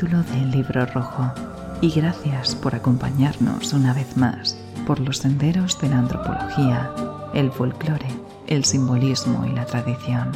[0.00, 1.30] capítulo del Libro Rojo
[1.82, 4.56] y gracias por acompañarnos una vez más
[4.86, 6.90] por los senderos de la antropología,
[7.34, 8.08] el folclore,
[8.46, 10.32] el simbolismo y la tradición.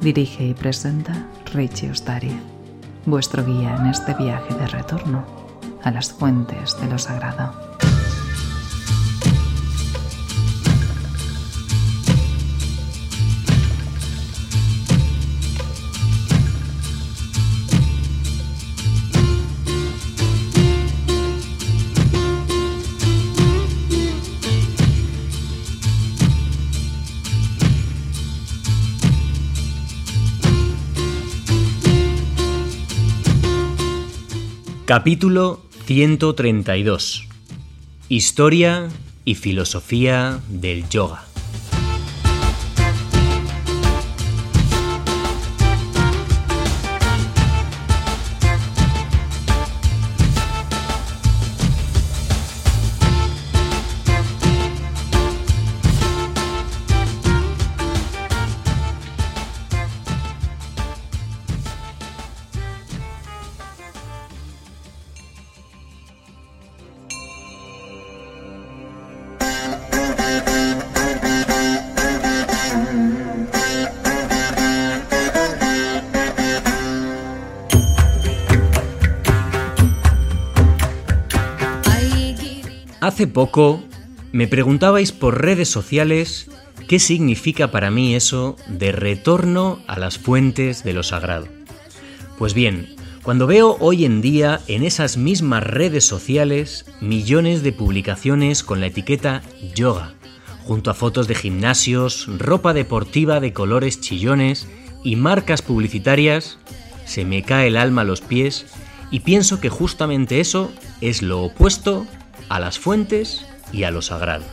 [0.00, 2.40] Dirige y presenta Richie Ostariz,
[3.04, 5.26] vuestro guía en este viaje de retorno
[5.82, 7.75] a las fuentes de lo sagrado.
[34.86, 37.26] Capítulo 132.
[38.08, 38.88] Historia
[39.24, 41.25] y filosofía del yoga.
[83.16, 83.82] Hace poco
[84.30, 86.50] me preguntabais por redes sociales
[86.86, 91.48] qué significa para mí eso de retorno a las fuentes de lo sagrado.
[92.36, 98.62] Pues bien, cuando veo hoy en día en esas mismas redes sociales millones de publicaciones
[98.62, 99.40] con la etiqueta
[99.74, 100.12] yoga,
[100.64, 104.68] junto a fotos de gimnasios, ropa deportiva de colores chillones
[105.04, 106.58] y marcas publicitarias,
[107.06, 108.66] se me cae el alma a los pies
[109.10, 112.06] y pienso que justamente eso es lo opuesto
[112.48, 114.44] a las fuentes y a lo sagrado.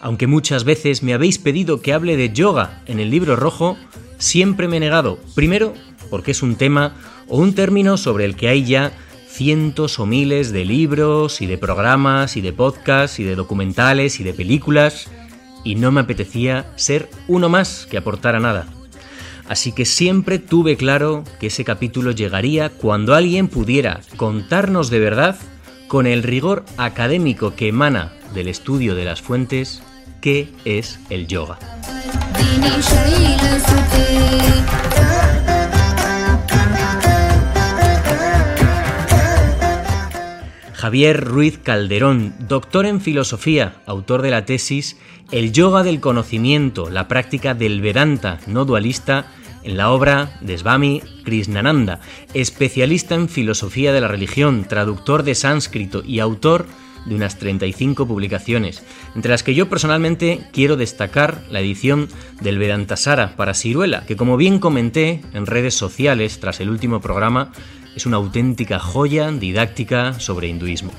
[0.00, 3.76] Aunque muchas veces me habéis pedido que hable de yoga en el libro rojo,
[4.18, 5.18] siempre me he negado.
[5.34, 5.74] Primero,
[6.10, 6.94] porque es un tema
[7.28, 8.92] o un término sobre el que hay ya
[9.28, 14.24] cientos o miles de libros y de programas y de podcasts y de documentales y
[14.24, 15.08] de películas,
[15.64, 18.66] y no me apetecía ser uno más que aportara nada.
[19.52, 25.36] Así que siempre tuve claro que ese capítulo llegaría cuando alguien pudiera contarnos de verdad,
[25.88, 29.82] con el rigor académico que emana del estudio de las fuentes,
[30.22, 31.58] qué es el yoga.
[40.72, 44.96] Javier Ruiz Calderón, doctor en filosofía, autor de la tesis
[45.30, 49.26] El yoga del conocimiento, la práctica del Vedanta no dualista,
[49.64, 52.00] en la obra de Swami Krishnananda,
[52.34, 56.66] especialista en filosofía de la religión, traductor de sánscrito y autor
[57.06, 58.84] de unas 35 publicaciones,
[59.14, 62.08] entre las que yo personalmente quiero destacar la edición
[62.40, 67.52] del Vedantasara para Ciruela, que como bien comenté en redes sociales tras el último programa,
[67.96, 70.92] es una auténtica joya didáctica sobre hinduismo.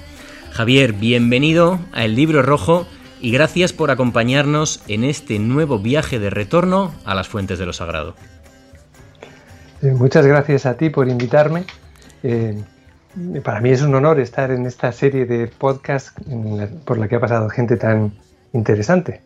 [0.52, 2.86] Javier, bienvenido a El Libro Rojo
[3.20, 7.74] y gracias por acompañarnos en este nuevo viaje de retorno a las fuentes de lo
[7.74, 8.16] sagrado.
[9.84, 11.66] Eh, muchas gracias a ti por invitarme.
[12.24, 12.56] Eh,
[13.44, 16.18] para mí es un honor estar en esta serie de podcast
[16.86, 18.14] por la que ha pasado gente tan
[18.54, 19.22] interesante.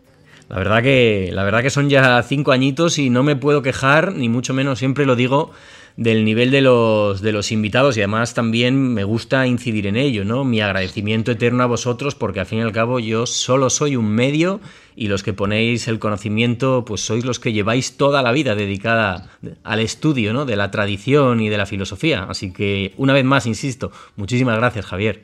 [0.49, 4.13] La verdad que, la verdad que son ya cinco añitos y no me puedo quejar,
[4.13, 5.51] ni mucho menos, siempre lo digo,
[5.97, 10.23] del nivel de los, de los invitados y además también me gusta incidir en ello,
[10.23, 10.43] ¿no?
[10.43, 14.07] Mi agradecimiento eterno a vosotros porque al fin y al cabo yo solo soy un
[14.07, 14.59] medio
[14.95, 19.27] y los que ponéis el conocimiento pues sois los que lleváis toda la vida dedicada
[19.63, 20.45] al estudio, ¿no?
[20.45, 22.27] De la tradición y de la filosofía.
[22.29, 25.23] Así que una vez más, insisto, muchísimas gracias Javier.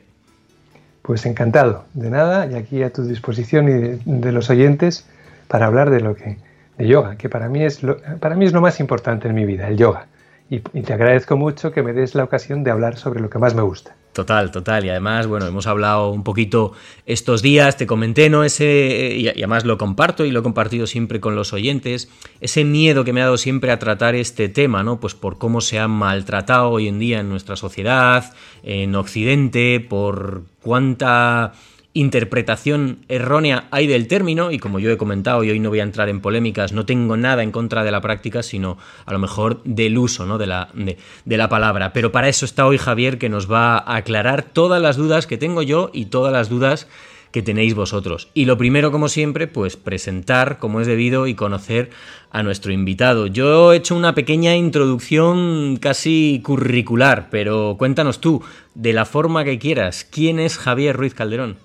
[1.02, 5.06] Pues encantado, de nada, y aquí a tu disposición y de, los oyentes
[5.46, 6.38] para hablar de lo que
[6.78, 9.44] de yoga, que para mí es lo, para mí es lo más importante en mi
[9.44, 10.08] vida, el yoga
[10.50, 13.54] y, te agradezco mucho que me des la ocasión de hablar sobre lo que más
[13.54, 13.96] me gusta.
[14.12, 14.84] Total, total.
[14.84, 16.72] Y además, bueno, hemos hablado un poquito
[17.04, 18.44] estos días, te comenté, ¿no?
[18.44, 22.08] Ese, y además lo comparto y lo he compartido siempre con los oyentes,
[22.40, 25.00] ese miedo que me ha dado siempre a tratar este tema, ¿no?
[25.00, 28.32] Pues por cómo se ha maltratado hoy en día en nuestra sociedad,
[28.62, 31.52] en Occidente, por cuánta
[31.94, 35.84] interpretación errónea hay del término, y como yo he comentado, y hoy no voy a
[35.84, 38.76] entrar en polémicas, no tengo nada en contra de la práctica, sino
[39.06, 40.36] a lo mejor del uso ¿no?
[40.36, 41.92] de, la, de, la palabra.
[41.92, 45.38] Pero para eso está hoy Javier, que nos va a aclarar todas las dudas que
[45.38, 46.88] tengo yo y todas las dudas
[47.30, 48.28] que tenéis vosotros.
[48.34, 51.90] Y lo primero, como siempre, pues presentar como es debido y conocer
[52.30, 53.26] a nuestro invitado.
[53.28, 58.42] Yo he hecho una pequeña introducción casi curricular, pero cuéntanos tú,
[58.74, 61.63] de la forma que quieras, ¿quién es Javier Ruiz Calderón?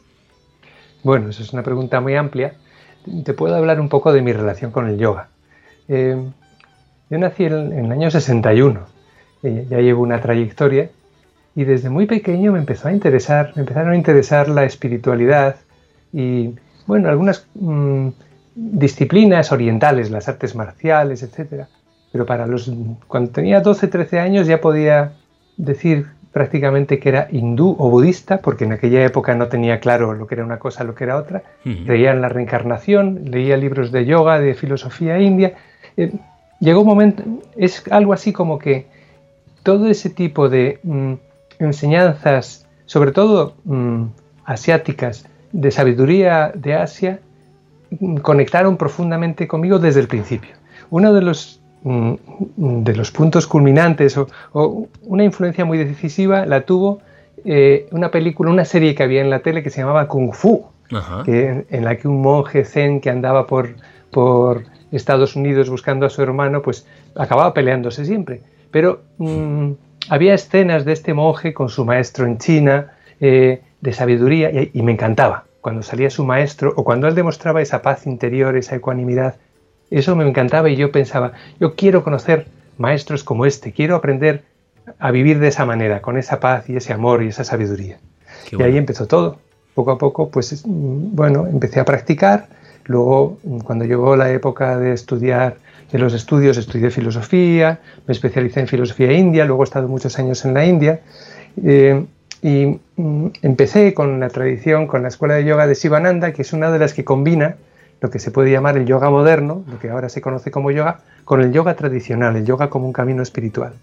[1.03, 2.53] Bueno, eso es una pregunta muy amplia.
[3.23, 5.29] Te puedo hablar un poco de mi relación con el yoga.
[5.87, 6.17] Eh,
[7.09, 8.81] yo nací en, el año 61,
[9.41, 10.89] ya llevo una trayectoria
[11.55, 15.55] y desde muy pequeño me empezó a interesar, me empezaron a interesar la espiritualidad
[16.13, 16.53] y,
[16.85, 18.09] bueno, algunas mm,
[18.55, 21.65] disciplinas orientales, las artes marciales, etc.
[22.11, 22.71] Pero para los,
[23.07, 25.13] cuando tenía 12, 13 años ya podía
[25.57, 30.27] decir prácticamente que era hindú o budista, porque en aquella época no tenía claro lo
[30.27, 31.43] que era una cosa, lo que era otra.
[31.85, 35.53] Creía en la reencarnación, leía libros de yoga, de filosofía india.
[35.97, 36.11] Eh,
[36.59, 37.23] llegó un momento,
[37.57, 38.85] es algo así como que
[39.63, 41.13] todo ese tipo de mm,
[41.59, 44.05] enseñanzas, sobre todo mm,
[44.45, 47.19] asiáticas, de sabiduría de Asia,
[47.99, 50.51] mm, conectaron profundamente conmigo desde el principio.
[50.91, 56.99] Uno de los de los puntos culminantes o, una influencia muy decisiva la tuvo
[57.45, 60.65] eh, una película, una serie que había en la tele que se llamaba Kung Fu,
[60.91, 63.75] en la que un monje zen que andaba por,
[64.11, 66.85] por Estados Unidos buscando a su hermano, pues
[67.15, 68.41] acababa peleándose siempre.
[68.71, 69.71] Pero mm,
[70.09, 72.91] había escenas de este monje con su maestro en China,
[73.21, 75.45] eh, de sabiduría, y me encantaba.
[75.61, 79.35] Cuando salía su maestro o cuando él demostraba esa paz interior, esa ecuanimidad,
[79.91, 82.47] eso me encantaba y yo pensaba, yo quiero conocer
[82.77, 84.43] maestros como este, quiero aprender
[84.97, 87.99] a vivir de esa manera, con esa paz y ese amor y esa sabiduría.
[88.51, 89.39] y ahí empezó todo.
[89.75, 92.47] Poco a poco, pues bueno, empecé a practicar.
[92.85, 95.57] Luego, cuando llegó la época de estudiar,
[95.91, 100.43] de los estudios, estudié filosofía, me especialicé en filosofía india, luego he estado muchos años
[100.45, 101.01] en la India.
[101.63, 102.05] Eh,
[102.41, 106.53] y mm, empecé con la tradición, con la escuela de yoga de Sivananda, que es
[106.53, 107.57] una de las que combina
[108.01, 110.99] lo que se puede llamar el yoga moderno, lo que ahora se conoce como yoga,
[111.25, 113.73] con el yoga tradicional, el yoga como un camino espiritual.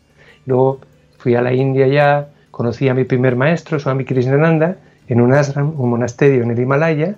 [0.46, 0.80] Luego
[1.18, 4.76] fui a la India ya, conocí a mi primer maestro, Swami Krishnananda,
[5.08, 7.16] en un ashram, un monasterio en el Himalaya,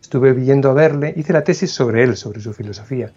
[0.00, 3.10] estuve yendo a verle, hice la tesis sobre él, sobre su filosofía.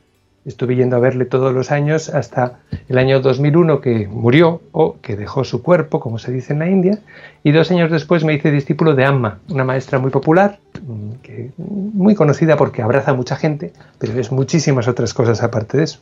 [0.45, 2.59] Estuve yendo a verle todos los años hasta
[2.89, 6.69] el año 2001 que murió o que dejó su cuerpo, como se dice en la
[6.69, 6.99] India,
[7.43, 11.51] y dos años después me hice discípulo de Amma, una maestra muy popular, mm, que,
[11.57, 15.99] muy conocida porque abraza a mucha gente, pero es muchísimas otras cosas aparte de eso.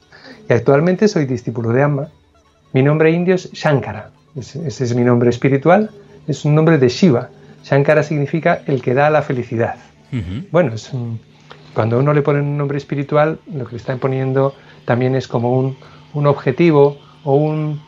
[0.50, 2.08] Y actualmente soy discípulo de Amma.
[2.74, 5.92] Mi nombre indio es Shankara, ese, es mi nombre espiritual,
[6.28, 7.30] es un nombre de Shiva.
[7.64, 9.76] Shankara significa el que da la felicidad.
[10.52, 11.20] Bueno, es un
[11.74, 14.54] cuando uno le pone un nombre espiritual, lo que le están poniendo
[14.86, 15.58] también es como
[16.14, 17.82] un, objetivo o un,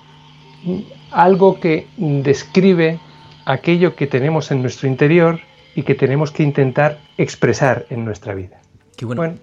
[1.12, 3.00] algo que describe
[3.46, 5.40] aquello que tenemos en nuestro interior
[5.76, 8.62] y que tenemos que intentar expresar en nuestra vida.
[8.96, 9.36] Qué bueno.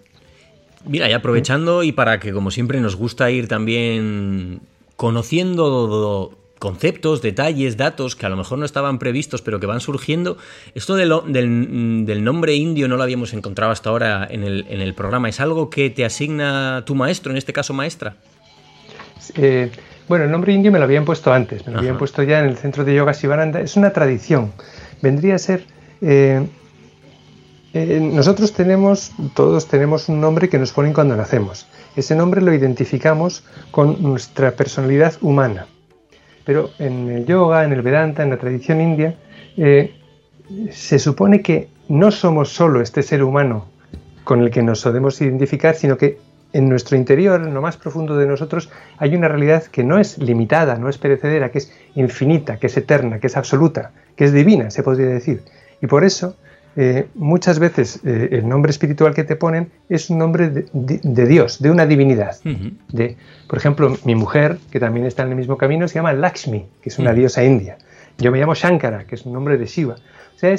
[0.87, 4.61] Mira, y aprovechando y para que como siempre nos gusta ir también
[4.97, 10.37] conociendo conceptos, detalles, datos que a lo mejor no estaban previstos pero que van surgiendo.
[10.75, 14.95] Esto del, del, nombre indio no lo habíamos encontrado hasta ahora en el, en el,
[14.95, 15.29] programa.
[15.29, 18.15] ¿Es algo que te asigna tu maestro, en este caso maestra?
[19.35, 19.71] Eh,
[20.07, 22.47] bueno, el nombre indio me lo habían puesto antes, me lo habían puesto ya en
[22.47, 23.61] el centro de yoga Sivananda.
[23.61, 24.53] Es una tradición.
[25.03, 25.65] Vendría a ser...
[26.03, 26.47] Eh,
[27.73, 31.67] eh, nosotros tenemos, todos tenemos un nombre que nos ponen cuando nacemos.
[31.97, 35.67] Ese nombre lo identificamos con nuestra personalidad humana.
[36.45, 39.15] Pero en el yoga, en el Vedanta, en la tradición india,
[39.57, 39.95] eh,
[40.71, 43.67] se supone que no somos solo este ser humano
[44.25, 46.19] con el que nos podemos identificar, sino que
[46.53, 50.19] en nuestro interior, en lo más profundo de nosotros, hay una realidad que no es
[50.19, 54.33] limitada, no es perecedera, que es infinita, que es eterna, que es absoluta, que es
[54.33, 55.43] divina, se podría decir.
[55.81, 56.37] Y por eso
[56.83, 61.61] eh, muchas veces eh, el nombre espiritual que te ponen es un nombre de, Dios,
[61.61, 62.39] de una divinidad.
[62.43, 66.65] de, por ejemplo, mi mujer, que también está en el mismo camino, se llama Lakshmi,
[66.81, 67.77] que es una diosa india.
[68.17, 69.97] Yo me llamo Shankara, que es un nombre de Shiva.
[70.35, 70.57] O sea,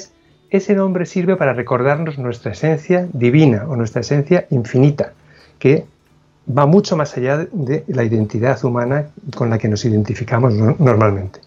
[0.51, 5.13] ese nombre sirve para recordarnos nuestra esencia divina o nuestra esencia infinita,
[5.58, 5.86] que
[6.56, 11.40] va mucho más allá de la identidad humana con la que nos identificamos normalmente.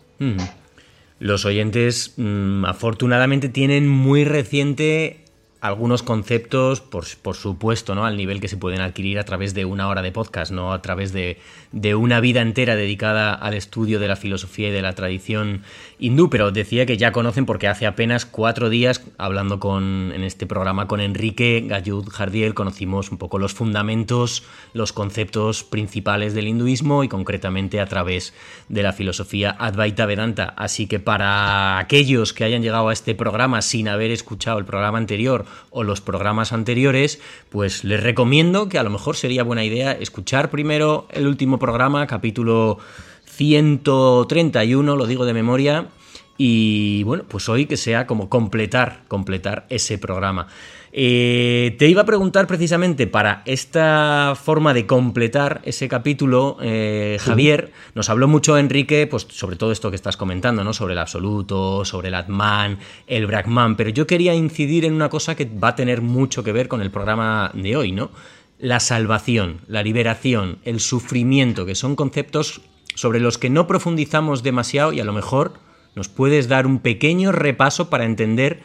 [1.19, 5.24] Los oyentes mm, afortunadamente tienen muy reciente
[5.65, 8.05] algunos conceptos, por, por, supuesto, ¿no?
[8.05, 10.83] al nivel que se pueden adquirir a través de una hora de podcast, no a
[10.83, 11.39] través de,
[11.73, 15.63] de, una vida entera dedicada al estudio de la filosofía y de la tradición
[15.99, 20.47] hindú, pero decía que ya conocen porque hace apenas cuatro días, hablando con, en este
[20.47, 24.45] programa con Enrique Gayud Jardiel, conocimos un poco los fundamentos,
[24.75, 28.35] los conceptos principales del hinduismo y concretamente a través
[28.69, 30.53] de la filosofía Advaita Vedanta.
[30.59, 34.99] Así que para aquellos que hayan llegado a este programa sin haber escuchado el programa
[34.99, 37.21] anterior, o los programas anteriores,
[37.51, 42.07] pues les recomiendo que a lo mejor sería buena idea escuchar primero el último programa,
[42.07, 42.79] capítulo
[43.25, 45.89] 131, lo digo de memoria,
[46.37, 50.49] y bueno, pues hoy que sea como completar, completar ese programa.
[50.97, 57.73] Eh, te iba a preguntar precisamente para esta forma de completar ese capítulo, eh, Javier,
[57.97, 60.73] nos habló mucho Enrique, pues sobre todo esto que estás comentando, ¿no?
[60.73, 65.35] Sobre el absoluto, sobre el Atman, el Brahman, pero yo quería incidir en una cosa
[65.35, 68.13] que va a tener mucho que ver con el programa de hoy, ¿no?
[68.61, 72.61] La salvación, la liberación, el sufrimiento, que son conceptos
[72.95, 75.55] sobre los que no profundizamos demasiado y a lo mejor
[75.97, 78.63] nos puedes dar un pequeño repaso para entender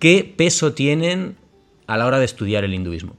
[0.00, 1.36] qué peso tienen
[1.86, 3.14] a la hora de estudiar el hinduismo?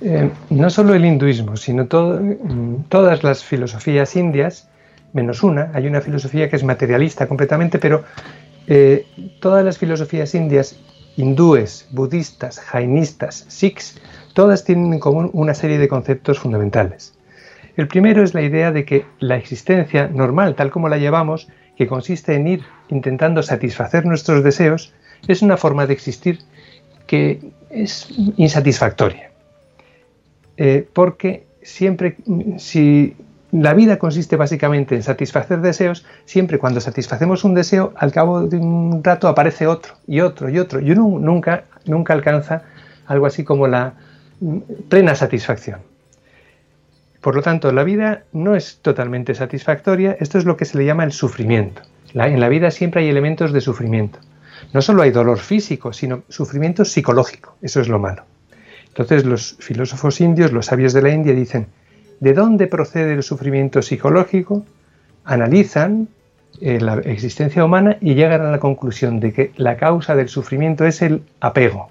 [0.00, 4.68] Eh, no solo el hinduismo, sino mm, todas las filosofías indias,
[5.12, 8.04] menos una, hay una filosofía que es materialista completamente, pero
[8.66, 9.06] eh,
[9.40, 10.78] todas las filosofías indias,
[11.16, 14.00] hindúes, budistas, jainistas, sikhs,
[14.32, 17.14] todas tienen en común una serie de conceptos fundamentales.
[17.76, 21.86] El primero es la idea de que la existencia normal, tal como la llevamos, que
[21.86, 24.92] consiste en ir intentando satisfacer nuestros deseos,
[25.28, 26.40] es una forma de existir
[27.10, 27.40] que
[27.70, 29.32] es insatisfactoria.
[30.56, 32.16] Eh, porque siempre,
[32.58, 33.16] si
[33.50, 38.58] la vida consiste básicamente en satisfacer deseos, siempre cuando satisfacemos un deseo, al cabo de
[38.58, 40.78] un rato aparece otro y otro y otro.
[40.78, 42.62] Y uno nunca, nunca alcanza
[43.06, 43.94] algo así como la
[44.88, 45.80] plena satisfacción.
[47.20, 50.84] Por lo tanto, la vida no es totalmente satisfactoria, esto es lo que se le
[50.84, 51.82] llama el sufrimiento.
[52.14, 54.20] en la vida siempre hay elementos de sufrimiento
[54.72, 57.56] no solo hay dolor físico, sino sufrimiento psicológico.
[57.60, 58.24] Eso es lo malo.
[58.88, 61.66] Entonces los filósofos indios, los sabios de la India dicen,
[62.20, 64.64] ¿de dónde procede el sufrimiento psicológico?
[65.24, 66.08] Analizan
[66.60, 70.84] eh, la existencia humana y llegan a la conclusión de que la causa del sufrimiento
[70.84, 71.90] es el apego.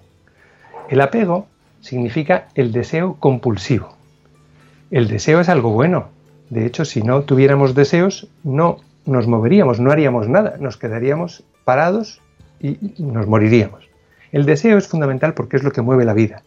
[0.90, 1.48] El apego
[1.82, 3.96] significa el deseo compulsivo.
[4.92, 6.10] El deseo es algo bueno.
[6.50, 12.22] De hecho, si no tuviéramos deseos, no nos moveríamos, no haríamos nada, nos quedaríamos parados
[12.60, 13.90] y nos moriríamos.
[14.32, 16.44] El deseo es fundamental porque es lo que mueve la vida,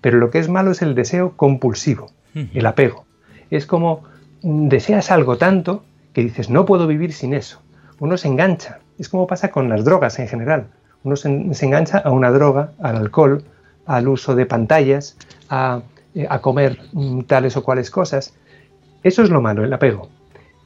[0.00, 3.04] pero lo que es malo es el deseo compulsivo, el apego.
[3.50, 4.04] Es como
[4.42, 7.60] deseas algo tanto que dices, no puedo vivir sin eso.
[7.98, 10.68] Uno se engancha, es como pasa con las drogas en general.
[11.02, 13.44] Uno se, engancha a una droga, al alcohol,
[13.86, 15.16] al uso de pantallas,
[15.48, 15.82] a,
[16.14, 18.34] eh, comer mm, tales o cuales cosas.
[19.02, 20.08] Eso es lo malo, el apego.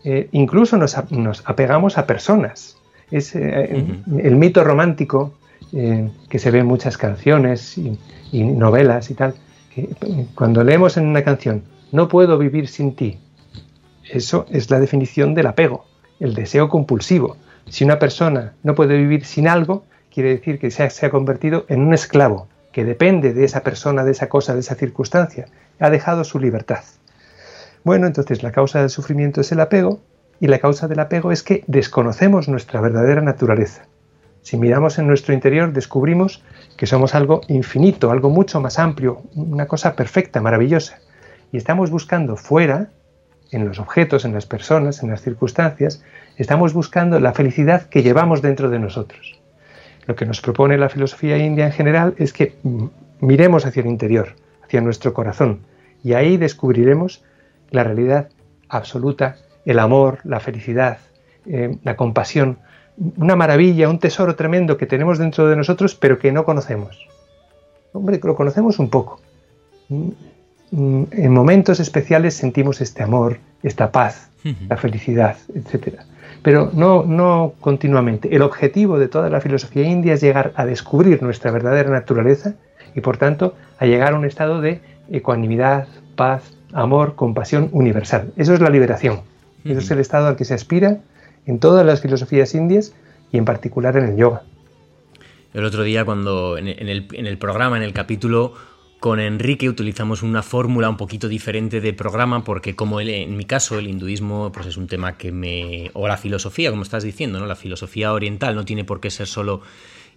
[0.04, 2.79] Eh, incluso nos, nos, apegamos a personas
[3.10, 3.84] es eh,
[4.18, 5.34] el mito romántico
[5.72, 7.98] eh, que se ve en muchas canciones y,
[8.32, 9.34] novelas y tal.
[9.74, 11.62] Que eh, cuando leemos en una canción,
[11.92, 13.18] no puedo vivir sin ti,
[14.08, 15.84] eso es la definición del apego,
[16.18, 17.36] el deseo compulsivo.
[17.68, 21.10] Si una persona no puede vivir sin algo, quiere decir que se ha, se ha
[21.10, 25.46] convertido en un esclavo, que depende de esa persona, de esa cosa, de esa circunstancia.
[25.78, 26.82] Ha dejado su libertad.
[27.84, 30.00] Bueno, entonces la causa del sufrimiento es el apego
[30.40, 33.84] y la causa del apego es que desconocemos nuestra verdadera naturaleza.
[34.42, 36.42] Si miramos en nuestro interior descubrimos
[36.78, 40.98] que somos algo infinito, algo mucho más amplio, una cosa perfecta, maravillosa.
[41.52, 42.88] Y estamos buscando fuera,
[43.50, 46.02] en los objetos, en las personas, en las circunstancias,
[46.36, 49.38] estamos buscando la felicidad que llevamos dentro de nosotros.
[50.06, 52.56] Lo que nos propone la filosofía india en general es que
[53.20, 55.60] miremos hacia el interior, hacia nuestro corazón,
[56.02, 57.22] y ahí descubriremos
[57.70, 58.30] la realidad
[58.68, 59.36] absoluta
[59.70, 60.98] el amor, la felicidad,
[61.46, 62.58] eh, la compasión,
[63.16, 67.06] una maravilla, un tesoro tremendo que tenemos dentro de nosotros, pero que no conocemos.
[67.92, 69.20] Hombre, lo conocemos un poco.
[69.88, 70.08] Mm,
[70.72, 74.28] mm, en momentos especiales sentimos este amor, esta paz,
[74.68, 76.00] la felicidad, etc.
[76.42, 78.34] Pero no, no continuamente.
[78.34, 82.54] El objetivo de toda la filosofía india es llegar a descubrir nuestra verdadera naturaleza
[82.94, 85.86] y por tanto a llegar a un estado de ecuanimidad,
[86.16, 88.32] paz, amor, compasión universal.
[88.36, 89.29] Eso es la liberación.
[89.64, 91.00] Ese es el estado al que se aspira
[91.46, 92.94] en todas las filosofías indias
[93.32, 94.42] y en particular en el yoga.
[95.52, 98.54] El otro día cuando en el, programa, en el capítulo
[99.00, 103.78] con Enrique utilizamos una fórmula un poquito diferente de programa porque como en mi caso
[103.78, 105.90] el hinduismo pues es un tema que me...
[105.94, 107.46] o la filosofía, como estás diciendo, ¿no?
[107.46, 109.62] la filosofía oriental no tiene por qué ser solo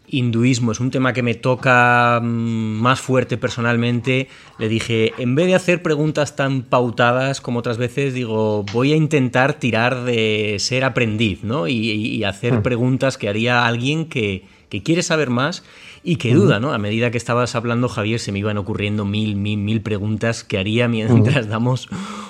[0.07, 4.27] hinduismo es un tema que me toca mm, más fuerte personalmente,
[4.59, 8.95] le dije, en vez de hacer preguntas tan pautadas como otras veces, digo, voy a
[8.95, 11.67] intentar tirar de ser aprendiz, ¿no?
[11.67, 12.63] Y, hacer hmm.
[12.63, 15.63] preguntas que haría alguien que, que quiere saber más
[16.03, 16.73] y que duda, ¿no?
[16.73, 20.57] A medida que estabas hablando, Javier, se me iban ocurriendo mil, mil, mil preguntas que
[20.57, 21.87] haría mientras damos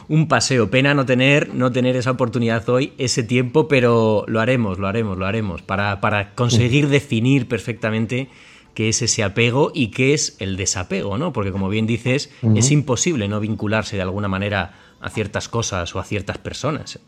[0.07, 0.69] un paseo.
[0.69, 5.17] Pena no tener, no tener esa oportunidad hoy, ese tiempo, pero lo haremos, lo haremos,
[5.17, 8.29] lo haremos, para, conseguir definir perfectamente
[8.75, 11.33] qué es ese apego y qué es el desapego, ¿no?
[11.33, 15.99] Porque como bien dices, es imposible no vincularse de alguna manera a ciertas cosas o
[15.99, 16.99] a ciertas personas.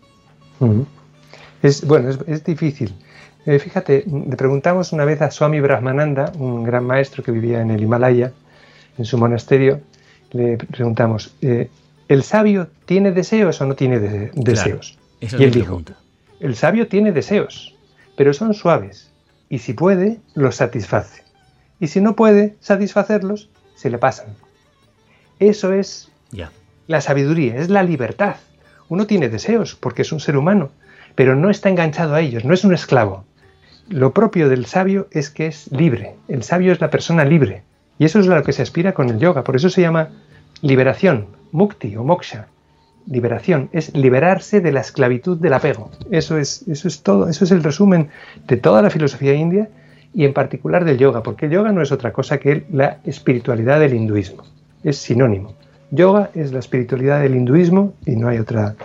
[1.62, 2.94] Es, bueno, es, difícil.
[3.46, 7.70] Eh, fíjate, le preguntamos una vez a Swami Brahmananda, un gran maestro que vivía en
[7.70, 8.32] el Himalaya,
[8.98, 9.82] en su monasterio,
[10.32, 11.70] le preguntamos, eh,
[12.08, 14.98] ¿el sabio tiene deseos o no tiene deseos?
[15.22, 15.82] y él dijo,
[16.40, 17.76] el sabio tiene deseos,
[18.18, 19.12] pero son suaves,
[19.50, 21.24] y si puede, los satisface.
[21.80, 24.28] Y si no puede satisfacerlos, se le pasan.
[25.40, 26.10] Eso es
[26.88, 28.38] la sabiduría, es la libertad.
[28.90, 30.72] Uno tiene deseos porque es un ser humano,
[31.16, 33.26] pero no está enganchado a ellos, no es un esclavo.
[33.90, 36.16] Lo propio del sabio es que es libre.
[36.28, 37.64] El sabio es la persona libre.
[38.00, 39.44] Y eso es a lo que se aspira con el yoga.
[39.44, 40.10] Por eso se llama
[40.62, 42.48] liberación, mukti o moksha.
[43.08, 45.92] Liberación es liberarse de la esclavitud del apego.
[46.10, 47.30] Eso es, eso es todo.
[47.30, 48.10] Eso es el resumen
[48.48, 49.70] de toda la filosofía india
[50.14, 53.80] y en particular del yoga, porque el yoga no es otra cosa que la espiritualidad
[53.80, 54.44] del hinduismo.
[54.84, 55.54] Es sinónimo.
[55.92, 58.76] Yoga es la espiritualidad del hinduismo y no hay otra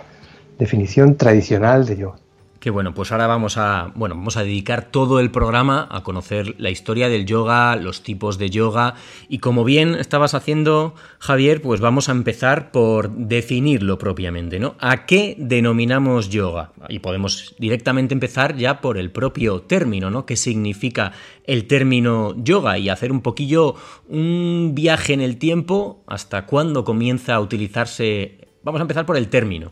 [0.59, 2.17] definición tradicional de yoga.
[2.61, 6.53] Que bueno, pues ahora vamos a, bueno, vamos a dedicar todo el programa a conocer
[6.59, 8.93] la historia del yoga, los tipos de yoga
[9.27, 14.75] y como bien estabas haciendo, Javier, pues vamos a empezar por definirlo propiamente, ¿no?
[14.77, 16.71] ¿A qué denominamos yoga?
[16.87, 20.27] Y podemos directamente empezar ya por el propio término, ¿no?
[20.27, 21.13] ¿Qué significa
[21.45, 22.77] el término yoga?
[22.77, 23.73] Y hacer un poquillo
[24.07, 28.37] un viaje en el tiempo hasta cuándo comienza a utilizarse.
[28.61, 29.71] Vamos a empezar por el término.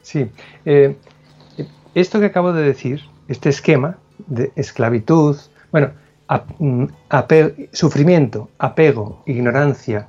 [0.00, 0.26] Sí.
[0.64, 0.96] Eh,
[2.00, 5.36] esto que acabo de decir, este esquema de esclavitud,
[5.70, 5.90] bueno,
[6.58, 6.84] mm,
[7.72, 10.08] sufrimiento, apego, ignorancia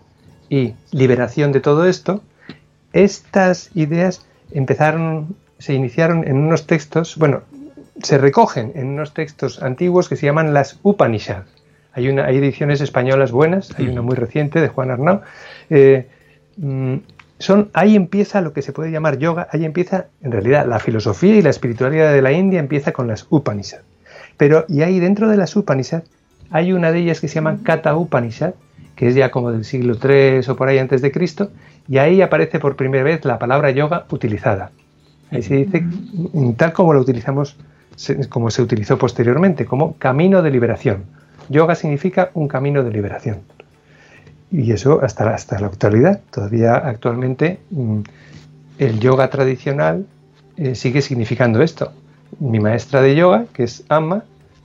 [0.49, 2.21] y liberación de todo esto,
[2.93, 7.43] estas ideas empezaron, se iniciaron en unos textos, bueno,
[8.01, 11.43] se recogen en unos textos antiguos que se llaman las Upanishad.
[11.93, 15.21] Hay, una, hay ediciones españolas buenas, hay una muy reciente de Juan Arnau.
[15.69, 16.07] Eh,
[16.57, 16.95] mm,
[17.39, 21.35] son, ahí empieza lo que se puede llamar yoga, ahí empieza en realidad la filosofía
[21.35, 23.79] y la espiritualidad de la India empieza con las Upanishad.
[24.37, 26.03] Pero y ahí dentro de las Upanishad
[26.51, 28.53] hay una de ellas que se llama Kata Upanishad,
[28.95, 31.51] que es ya como del siglo III o por ahí antes de Cristo,
[31.87, 34.71] y ahí aparece por primera vez la palabra yoga utilizada.
[35.31, 35.85] Ahí se dice
[36.57, 37.55] tal como lo utilizamos,
[38.29, 41.03] como se utilizó posteriormente, como camino de liberación.
[41.47, 43.39] Yoga significa un camino de liberación.
[44.51, 46.21] Y eso hasta, hasta la actualidad.
[46.31, 47.99] Todavía actualmente mm,
[48.79, 50.05] el yoga tradicional
[50.57, 51.91] eh, sigue significando esto.
[52.39, 54.23] Mi maestra de yoga, que es Amma,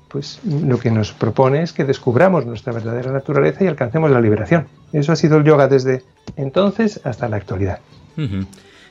[0.08, 4.66] pues lo que nos propone es que descubramos nuestra verdadera naturaleza y alcancemos la liberación.
[4.92, 6.02] Eso ha sido el yoga desde
[6.36, 7.80] entonces hasta la actualidad.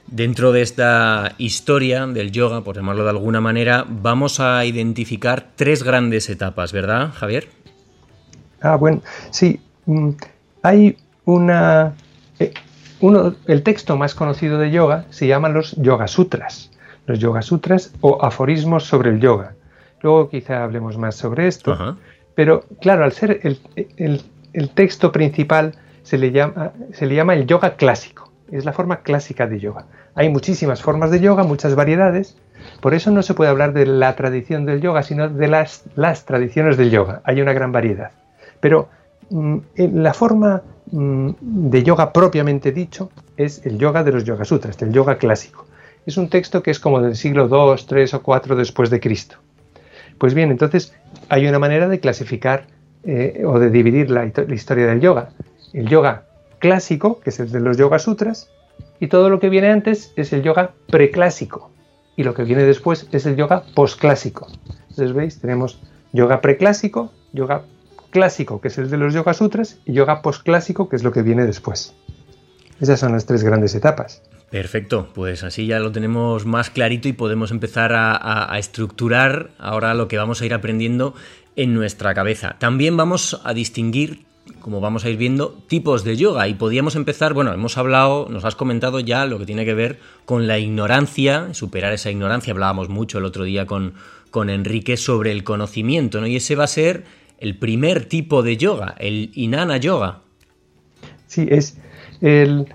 [0.08, 5.84] Dentro de esta historia del yoga, por llamarlo de alguna manera, vamos a identificar tres
[5.84, 7.48] grandes etapas, ¿verdad, Javier?
[8.62, 9.02] Ah, bueno,
[9.32, 9.62] sí.
[10.64, 11.94] Hay una...
[12.40, 12.54] Eh,
[13.02, 16.72] uno, el texto más conocido de yoga se llama los Yoga Sutras,
[17.06, 19.56] los Yoga Sutras o aforismos sobre el yoga.
[20.02, 21.98] Luego quizá hablemos más sobre esto.
[22.34, 25.74] Pero claro, al ser el, texto principal
[26.04, 28.32] se le, llama, se le llama el yoga clásico.
[28.50, 29.86] Es la forma clásica de yoga.
[30.16, 32.38] Hay muchísimas formas de yoga, muchas variedades.
[32.80, 36.26] Por eso no se puede hablar de la tradición del yoga, sino de las, las
[36.26, 37.22] tradiciones del yoga.
[37.26, 38.12] Hay una gran variedad.
[38.62, 38.88] Pero
[39.78, 44.92] la forma mm, de yoga propiamente dicho es el yoga de los Yoga Sutras, el
[44.92, 45.66] yoga clásico.
[46.06, 49.38] Es un texto que es como del siglo II, III o IV después de Cristo.
[50.18, 50.94] Pues bien, entonces
[51.30, 52.68] hay una manera de clasificar
[53.04, 55.30] eh, o de dividir la, historia del yoga.
[55.74, 56.26] El yoga
[56.60, 58.50] clásico, que es el de los Yoga Sutras,
[59.00, 61.72] y todo lo que viene antes es el yoga preclásico.
[62.16, 64.48] Y lo que viene después es el yoga posclásico.
[64.90, 65.40] Entonces, ¿veis?
[65.40, 65.82] Tenemos
[66.14, 67.64] yoga preclásico, yoga
[68.14, 71.24] clásico, que es el de los Yoga Sutras, y yoga postclásico, que es lo que
[71.24, 71.94] viene después.
[72.80, 74.22] Esas son las tres grandes etapas.
[74.52, 80.08] Perfecto, pues así ya lo tenemos más clarito y podemos empezar a, estructurar ahora lo
[80.08, 81.16] que vamos a ir aprendiendo
[81.56, 82.56] en nuestra cabeza.
[82.60, 84.26] También vamos a distinguir
[84.60, 86.48] como vamos a ir viendo, tipos de yoga.
[86.48, 90.00] Y podíamos empezar, bueno, hemos hablado, nos has comentado ya lo que tiene que ver
[90.26, 92.52] con la ignorancia, superar esa ignorancia.
[92.52, 93.94] Hablábamos mucho el otro día con,
[94.32, 96.28] con Enrique sobre el conocimiento, ¿no?
[96.28, 97.06] Y ese va a ser
[97.44, 100.22] el primer tipo de yoga, el Inanna Yoga.
[101.28, 101.78] Sí, es
[102.22, 102.74] el...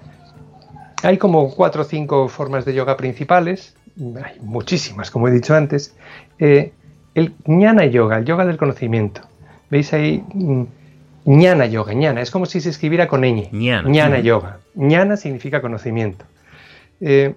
[1.03, 3.75] Hay como cuatro o cinco formas de yoga principales,
[4.23, 5.97] hay muchísimas, como he dicho antes.
[6.39, 6.73] Eh,
[7.15, 9.23] el Jnana Yoga, el yoga del conocimiento.
[9.71, 10.23] ¿Veis ahí?
[10.35, 10.65] Mm,
[11.25, 13.49] Jnana Yoga, Jnana, es como si se escribiera con ñ.
[13.51, 14.59] Jnana, Yoga.
[14.75, 16.27] Jnana significa conocimiento.
[17.01, 17.35] Eh,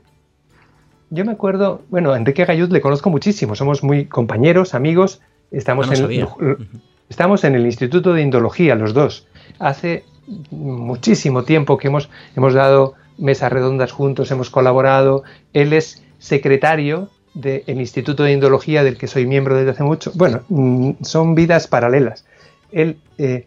[1.12, 5.90] yo me acuerdo, bueno, a Enrique Gayud le conozco muchísimo, somos muy compañeros, amigos, estamos
[5.90, 6.62] ah, en,
[7.12, 9.28] Estamos en el Instituto de Indología, los dos.
[9.60, 10.06] Hace
[10.50, 15.24] muchísimo tiempo que hemos, hemos dado mesas redondas juntos, hemos colaborado.
[15.52, 20.14] Él es secretario del Instituto de Indología, del que soy miembro desde hace mucho.
[20.16, 22.26] Bueno, mm, son vidas paralelas.
[22.72, 23.46] Él, eh,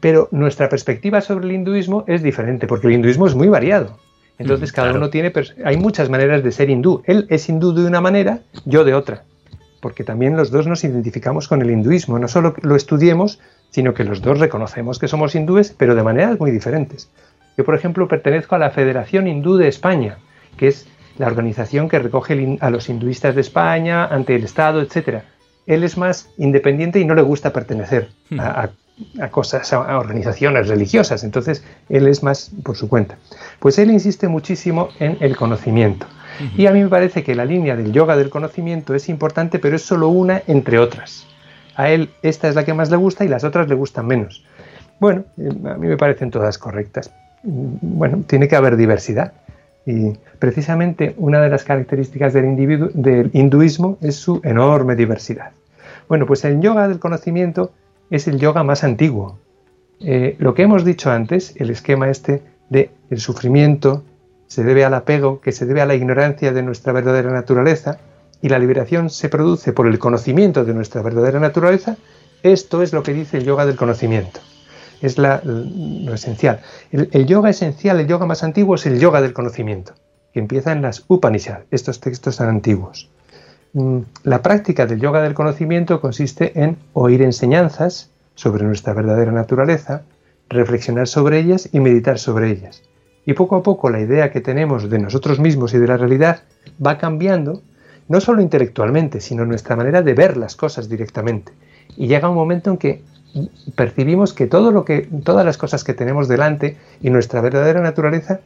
[0.00, 3.98] pero nuestra perspectiva sobre el hinduismo es diferente, porque el hinduismo es muy variado.
[4.38, 5.30] Entonces, cada uno tiene.
[5.66, 7.02] Hay muchas maneras de ser hindú.
[7.04, 9.24] Él es hindú de una manera, yo de otra.
[9.80, 12.18] Porque también los dos nos identificamos con el hinduismo.
[12.18, 13.40] No solo lo estudiemos,
[13.70, 17.10] sino que los dos reconocemos que somos hindúes, pero de maneras muy diferentes.
[17.56, 20.18] Yo, por ejemplo, pertenezco a la Federación Hindú de España,
[20.56, 20.86] que es
[21.18, 25.22] la organización que recoge a los hinduistas de España ante el Estado, etc.
[25.66, 28.40] Él es más independiente y no le gusta pertenecer hmm.
[28.40, 33.18] a, cosas, a organizaciones religiosas, entonces él es más por su cuenta.
[33.58, 36.06] Pues él insiste muchísimo en el conocimiento.
[36.56, 39.76] Y a mí me parece que la línea del yoga del conocimiento es importante, pero
[39.76, 41.26] es solo una entre otras.
[41.74, 44.44] A él esta es la que más le gusta y las otras le gustan menos.
[44.98, 47.12] Bueno, eh, a mí me parecen todas correctas.
[47.42, 49.32] Bueno, tiene que haber diversidad.
[49.86, 55.52] Y precisamente una de las características del, del hinduismo es su enorme diversidad.
[56.08, 57.72] Bueno, pues el yoga del conocimiento
[58.10, 59.38] es el yoga más antiguo.
[60.00, 64.04] Eh, lo que hemos dicho antes, el esquema este de el sufrimiento
[64.50, 67.98] se debe al apego, que se debe a la ignorancia de nuestra verdadera naturaleza,
[68.42, 71.96] y la liberación se produce por el conocimiento de nuestra verdadera naturaleza,
[72.42, 74.40] esto es lo que dice el yoga del conocimiento
[75.00, 76.60] es lo esencial.
[76.90, 79.94] El, yoga esencial, el yoga más antiguo es el yoga del conocimiento,
[80.32, 83.08] que empieza en las Upanishads, estos textos tan antiguos.
[83.72, 90.02] Mm, la práctica del yoga del conocimiento consiste en oír enseñanzas sobre nuestra verdadera naturaleza,
[90.48, 92.82] reflexionar sobre ellas y meditar sobre ellas.
[93.26, 96.42] Y poco a poco la idea que tenemos de nosotros mismos y de la realidad
[96.84, 97.62] va cambiando,
[98.08, 101.52] no solo intelectualmente, sino nuestra manera de ver las cosas directamente.
[101.96, 103.02] Y llega un momento en que
[103.76, 108.40] percibimos que todo lo que todas las cosas que tenemos delante y nuestra verdadera naturaleza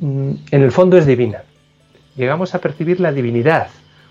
[0.00, 1.42] mm, en el fondo es divina.
[2.16, 3.68] Llegamos a percibir la divinidad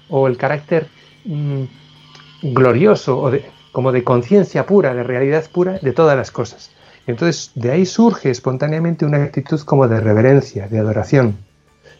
[0.09, 0.87] o el carácter
[1.25, 1.63] mm,
[2.41, 3.31] glorioso o
[3.71, 6.71] como de conciencia pura, de realidad pura de todas las cosas.
[7.07, 11.37] Entonces de ahí surge espontáneamente una actitud como de reverencia, de adoración.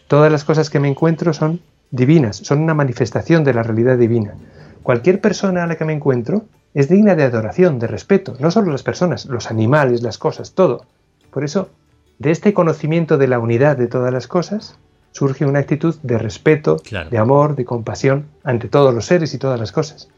[0.06, 4.34] Todas las cosas que me encuentro son divinas, son una manifestación de la realidad divina.
[4.82, 6.44] Cualquier persona a la que me encuentro
[6.74, 10.84] es digna de adoración, de respeto, no solo las personas, los animales, las cosas, todo.
[11.30, 11.70] Por eso,
[12.18, 14.78] de este conocimiento de la unidad de todas las cosas,
[15.12, 16.76] surge una actitud de respeto,
[17.10, 20.08] de amor, de compasión ante todos los seres y todas las cosas.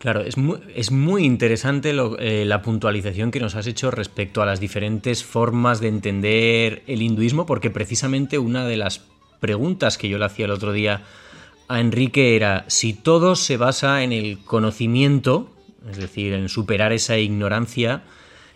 [0.00, 4.46] Claro, es muy, es muy interesante eh, la puntualización que nos has hecho respecto a
[4.46, 9.04] las diferentes formas de entender el hinduismo, porque precisamente una de las
[9.40, 11.02] preguntas que yo le hacía el otro día
[11.68, 15.50] a Enrique era, si todo se basa en el conocimiento,
[15.90, 18.00] es decir, en superar esa ignorancia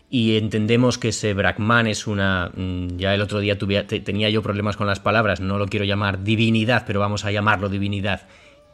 [0.08, 4.78] y entendemos que ese Brahman es una, mm, ya el otro día tenía yo problemas
[4.78, 8.22] con las palabras, no lo quiero llamar divinidad, pero vamos a llamarlo divinidad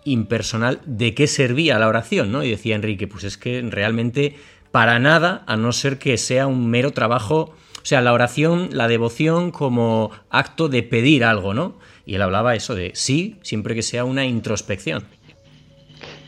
[0.04, 2.32] impersonal, ¿de qué servía la oración?
[2.32, 2.42] ¿no?
[2.42, 4.36] Y decía Enrique, pues es que realmente
[4.70, 8.88] para nada, a no ser que sea un mero trabajo, o sea, la oración, la
[8.88, 11.78] devoción como acto de pedir algo, ¿no?
[12.06, 15.04] Y él hablaba eso de sí, siempre que sea una introspección.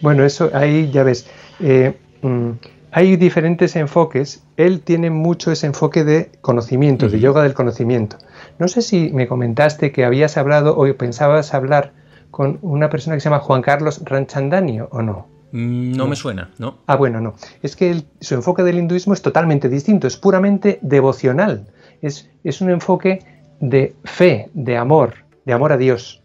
[0.00, 1.28] Bueno, eso ahí ya ves,
[1.60, 2.52] eh, Mm,
[2.92, 4.42] hay diferentes enfoques.
[4.56, 8.16] Él tiene mucho ese enfoque de conocimiento, de yoga del conocimiento.
[8.58, 11.92] No sé si me comentaste que habías hablado o pensabas hablar
[12.32, 15.28] con una persona que se llama Juan Carlos Ranchandanio o no.
[15.52, 16.78] Mm, no, me suena, ¿no?
[16.86, 17.34] Ah, bueno, no.
[17.62, 21.68] Es que su enfoque del hinduismo es totalmente distinto, es puramente devocional.
[22.00, 23.20] Es, es un enfoque
[23.60, 25.14] de fe, de amor,
[25.44, 26.22] de amor a Dios.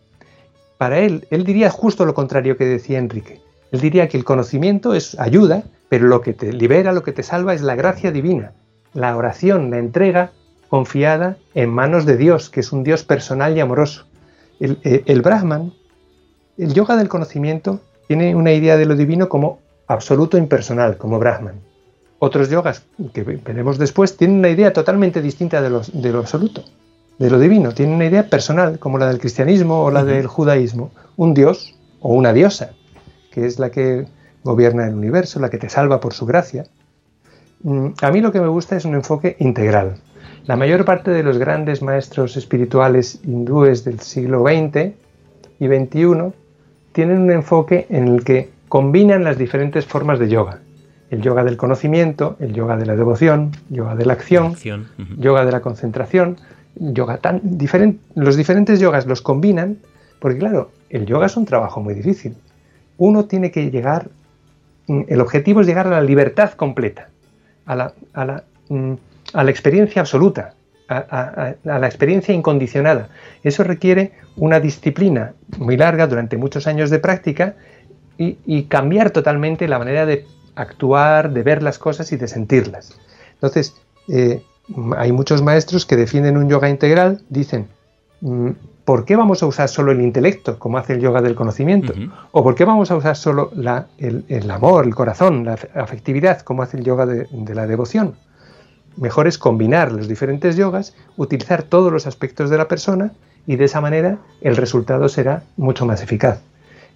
[0.78, 3.42] Para él, él diría justo lo contrario que decía Enrique.
[3.74, 7.22] Él diría que el conocimiento es ayuda, pero lo que te libera, lo que te
[7.22, 8.54] salva es la gracia divina,
[8.94, 10.32] la oración, la entrega
[10.70, 14.06] confiada en manos de Dios, que es un Dios personal y amoroso.
[14.60, 15.74] El, eh, Brahman,
[16.58, 21.62] el yoga del conocimiento, tiene una idea de lo divino como absoluto impersonal, como Brahman.
[22.20, 26.64] Otros yogas que veremos después tienen una idea totalmente distinta de, de lo absoluto,
[27.20, 27.74] de lo divino.
[27.74, 30.92] Tienen una idea personal, como la del cristianismo o la del judaísmo.
[31.16, 32.72] Un dios o una diosa,
[33.32, 34.08] que es la que
[34.44, 36.66] gobierna el universo, la que te salva por su gracia.
[37.62, 39.98] Mm, a mí lo que me gusta es un enfoque integral.
[40.46, 44.94] La mayor parte de los grandes maestros espirituales hindúes del siglo XX
[45.60, 46.34] y XXI
[46.98, 50.62] tienen un enfoque en el que combinan las diferentes formas de yoga.
[51.12, 54.56] El yoga del conocimiento, el yoga de la devoción, yoga de la acción,
[55.20, 56.38] yoga de la concentración,
[56.74, 57.40] yoga tan
[58.16, 59.78] los diferentes yogas los combinan
[60.18, 62.34] porque claro, el yoga es un trabajo muy difícil.
[62.98, 64.10] Uno tiene que llegar
[64.88, 67.10] mm, el objetivo es llegar a la libertad completa,
[67.68, 68.94] a la, a la, mm,
[69.34, 70.56] a la experiencia absoluta,
[70.90, 73.10] a, la experiencia incondicionada.
[73.44, 77.56] Eso requiere una disciplina muy larga durante muchos años de práctica
[78.18, 82.98] y, cambiar totalmente la manera de actuar, de ver las cosas y de sentirlas.
[83.34, 83.76] Entonces,
[84.08, 84.42] eh,
[84.98, 87.68] hay muchos maestros que defienden un yoga integral, dicen,
[88.22, 88.50] mm,
[88.84, 91.94] ¿por qué vamos a usar solo el intelecto, como hace el yoga del conocimiento?
[92.32, 93.52] ¿O por qué vamos a usar solo
[93.98, 98.16] el, amor, el corazón, la afectividad, como hace el yoga de, la devoción?
[98.98, 103.14] Mejor es combinar los diferentes yogas, utilizar todos los aspectos de la persona
[103.46, 106.42] y de esa manera el resultado será mucho más eficaz.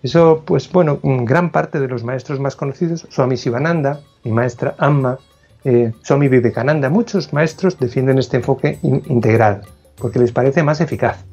[0.04, 5.20] Eso, pues bueno, gran parte de los maestros más conocidos, Swami Sivananda, mi maestra Amma,
[5.64, 9.62] eh, Swami Vivekananda, muchos maestros defienden este enfoque integral
[9.98, 11.24] porque les parece más eficaz.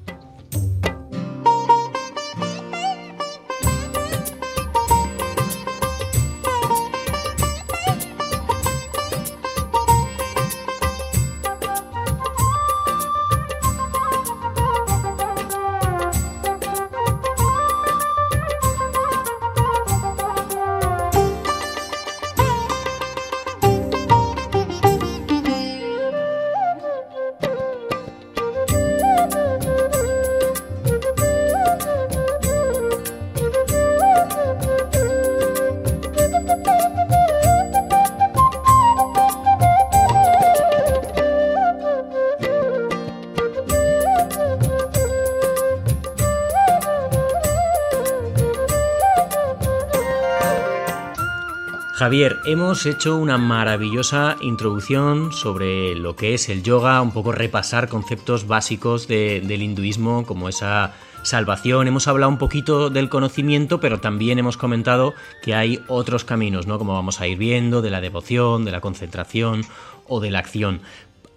[52.09, 57.91] Javier, hemos hecho una maravillosa introducción sobre lo que es el yoga, un poco repasar
[57.91, 61.87] conceptos básicos del hinduismo como esa salvación.
[61.87, 66.79] Hemos hablado un poquito del conocimiento, pero también hemos comentado que hay otros caminos, ¿no?
[66.79, 69.67] Como vamos a ir viendo, de la devoción, de la concentración
[70.07, 70.81] o de la acción.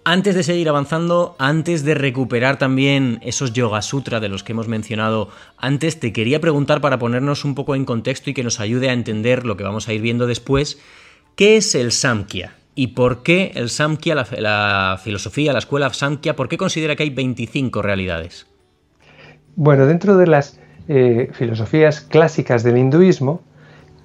[0.04, 4.66] Antes de seguir avanzando, antes de recuperar también esos Yoga Sutra de los que hemos
[4.66, 8.90] mencionado antes, te quería preguntar para ponernos un poco en contexto y que nos ayude
[8.90, 10.80] a entender lo que vamos a ir viendo después,
[11.36, 12.54] ¿qué es el Samkhya?
[12.74, 17.10] ¿Y por qué el Samkhya, la, filosofía, la escuela Samkhya, por qué considera que hay
[17.10, 18.48] 25 realidades?
[19.54, 23.40] Bueno, dentro de las eh, filosofías clásicas del hinduismo,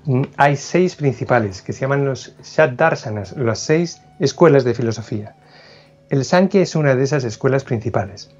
[0.05, 5.33] mm, hay seis principales que se llaman los Shaddarsanas, las seis escuelas de filosofía.
[6.09, 8.31] El Sankhya es una de esas escuelas principales.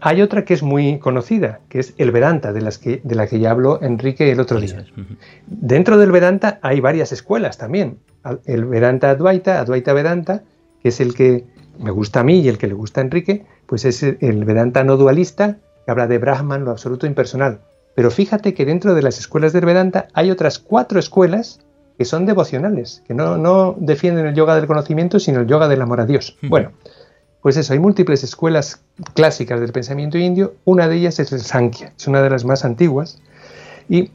[0.00, 3.28] Hay otra que es muy conocida, que es el Vedanta, de, las que, de la
[3.28, 4.84] que ya habló Enrique el otro día.
[5.46, 7.98] Dentro del Vedanta hay varias escuelas también.
[8.44, 10.42] El Vedanta Advaita, Advaita Vedanta,
[10.82, 11.44] que es el que
[11.78, 14.82] me gusta a mí y el que le gusta a Enrique, pues es el Vedanta
[14.82, 17.60] no dualista, que habla de Brahman, lo absoluto impersonal.
[17.94, 21.60] Pero fíjate que dentro de las escuelas del Vedanta hay otras cuatro escuelas
[21.98, 26.00] que son devocionales, que no, defienden el yoga del conocimiento, sino el yoga del amor
[26.00, 26.38] a Dios.
[26.42, 26.70] Bueno,
[27.42, 28.80] pues eso, hay múltiples escuelas
[29.14, 32.64] clásicas del pensamiento indio, una de ellas es el Sankhya, es una de las más
[32.64, 33.20] antiguas,
[33.88, 34.12] y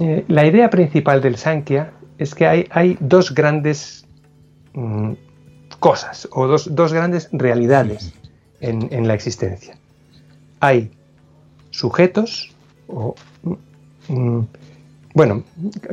[0.00, 4.04] eh, la idea principal del Sankhya es que hay, hay dos grandes
[4.74, 5.12] mm,
[5.78, 8.12] cosas, o dos, grandes realidades
[8.60, 9.78] en, la existencia.
[10.58, 10.90] Hay
[11.70, 12.50] sujetos,
[12.88, 13.14] o
[14.08, 14.40] mm,
[15.14, 15.44] bueno,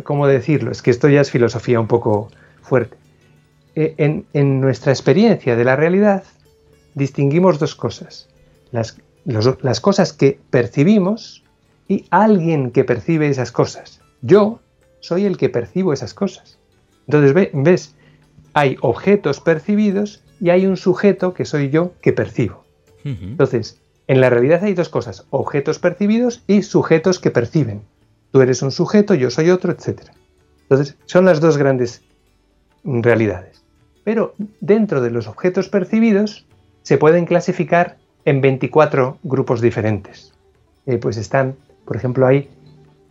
[0.04, 0.72] ¿cómo decirlo?
[0.72, 2.30] Es que esto ya es filosofía un poco
[2.62, 2.98] fuerte.
[3.76, 6.24] E, en, nuestra experiencia de la realidad
[6.96, 8.30] distinguimos dos cosas.
[8.72, 11.44] Las, las cosas que percibimos
[11.88, 14.02] y alguien que percibe esas cosas.
[14.22, 14.60] Yo
[15.00, 16.60] soy el que percibo esas cosas.
[17.08, 17.96] Entonces, ves,
[18.54, 22.66] hay objetos percibidos y hay un sujeto que soy yo que percibo.
[23.04, 27.84] Entonces, en la realidad hay dos cosas, objetos percibidos y sujetos que perciben.
[28.32, 30.02] Tú eres un sujeto, yo soy otro, etc.
[30.64, 32.04] Entonces, son las dos grandes
[32.84, 33.64] realidades.
[34.04, 36.46] Pero dentro de los objetos percibidos
[36.84, 40.34] se pueden clasificar en 24 grupos diferentes.
[40.86, 42.50] Eh, pues están, por ejemplo, hay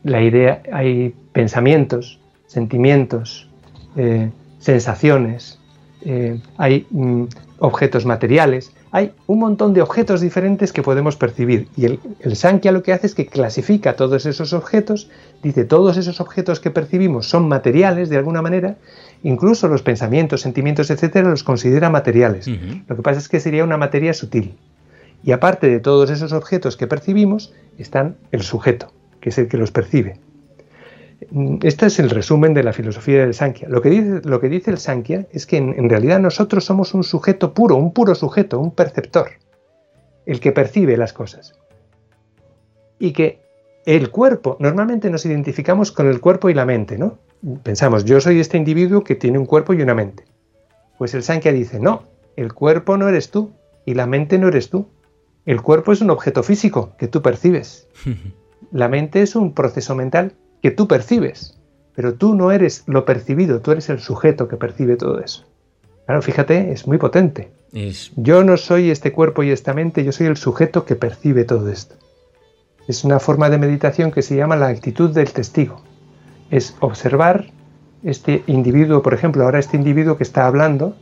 [0.02, 3.50] la idea, hay pensamientos, sentimientos,
[3.96, 5.58] eh, sensaciones,
[6.02, 7.24] eh, hay mm,
[7.58, 12.72] objetos materiales, hay un montón de objetos diferentes que podemos percibir y el, el Sankhya
[12.72, 15.10] lo que hace es que clasifica todos esos objetos,
[15.42, 18.78] dice todos esos objetos que percibimos son materiales de alguna manera,
[19.22, 22.48] incluso los pensamientos, sentimientos, etcétera, los considera materiales.
[22.88, 24.56] Lo que pasa es que sería una materia sutil.
[25.22, 29.58] Y aparte de todos esos objetos que percibimos, están el sujeto, que es el que
[29.58, 30.20] los percibe.
[31.62, 33.68] Este es el resumen de la filosofía del Sankhya.
[33.68, 37.04] Lo que dice, lo que dice el Sankhya es que en, realidad nosotros somos un
[37.04, 39.30] sujeto puro, un puro sujeto, un perceptor,
[40.26, 41.54] el que percibe las cosas.
[42.98, 43.40] Y que
[43.86, 47.18] el cuerpo, normalmente nos identificamos con el cuerpo y la mente, ¿no?
[47.62, 50.24] pensamos, yo soy este individuo que tiene un cuerpo y una mente.
[50.98, 52.02] Pues el Sankhya dice, no,
[52.36, 53.52] el cuerpo no eres tú
[53.84, 54.88] y la mente no eres tú.
[55.44, 57.88] El cuerpo es un objeto físico que tú percibes.
[58.72, 60.34] La mente es un proceso mental
[60.66, 61.56] que tú percibes,
[61.94, 65.44] pero tú no eres lo percibido, tú eres el sujeto que percibe todo eso.
[66.06, 67.52] Claro, fíjate, es muy potente.
[68.16, 71.70] Yo no soy este cuerpo y esta mente, yo soy el sujeto que percibe todo
[71.70, 71.94] esto.
[72.88, 75.82] Es una forma de meditación que se llama la actitud del testigo.
[76.50, 77.46] Es observar
[78.02, 80.96] este individuo, por ejemplo, ahora este individuo que está hablando,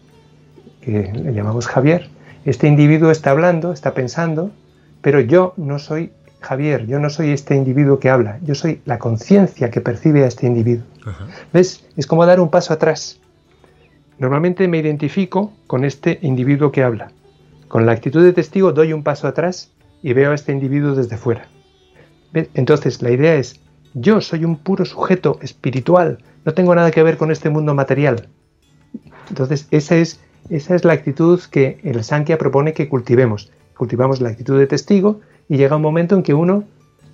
[0.83, 2.11] que le llamamos Javier,
[2.45, 4.51] este individuo está hablando, está pensando,
[5.01, 6.13] pero yo no soy
[6.45, 10.27] Javier, yo no soy este individuo que habla, yo soy la conciencia que percibe a
[10.27, 10.85] este individuo.
[11.55, 11.87] ¿Ves?
[11.97, 13.19] Es como dar un paso atrás.
[14.19, 17.13] Normalmente me identifico con este individuo que habla.
[17.69, 21.17] Con la actitud de testigo doy un paso atrás y veo a este individuo desde
[21.17, 21.49] fuera.
[22.35, 23.63] Entonces la idea es,
[23.95, 28.29] yo soy un puro sujeto espiritual, no tengo nada que ver con este mundo material.
[29.31, 33.51] Entonces esa es, esa es la actitud que el Sankhya propone que cultivemos.
[33.77, 36.65] Cultivamos la actitud de testigo y llega un momento en que uno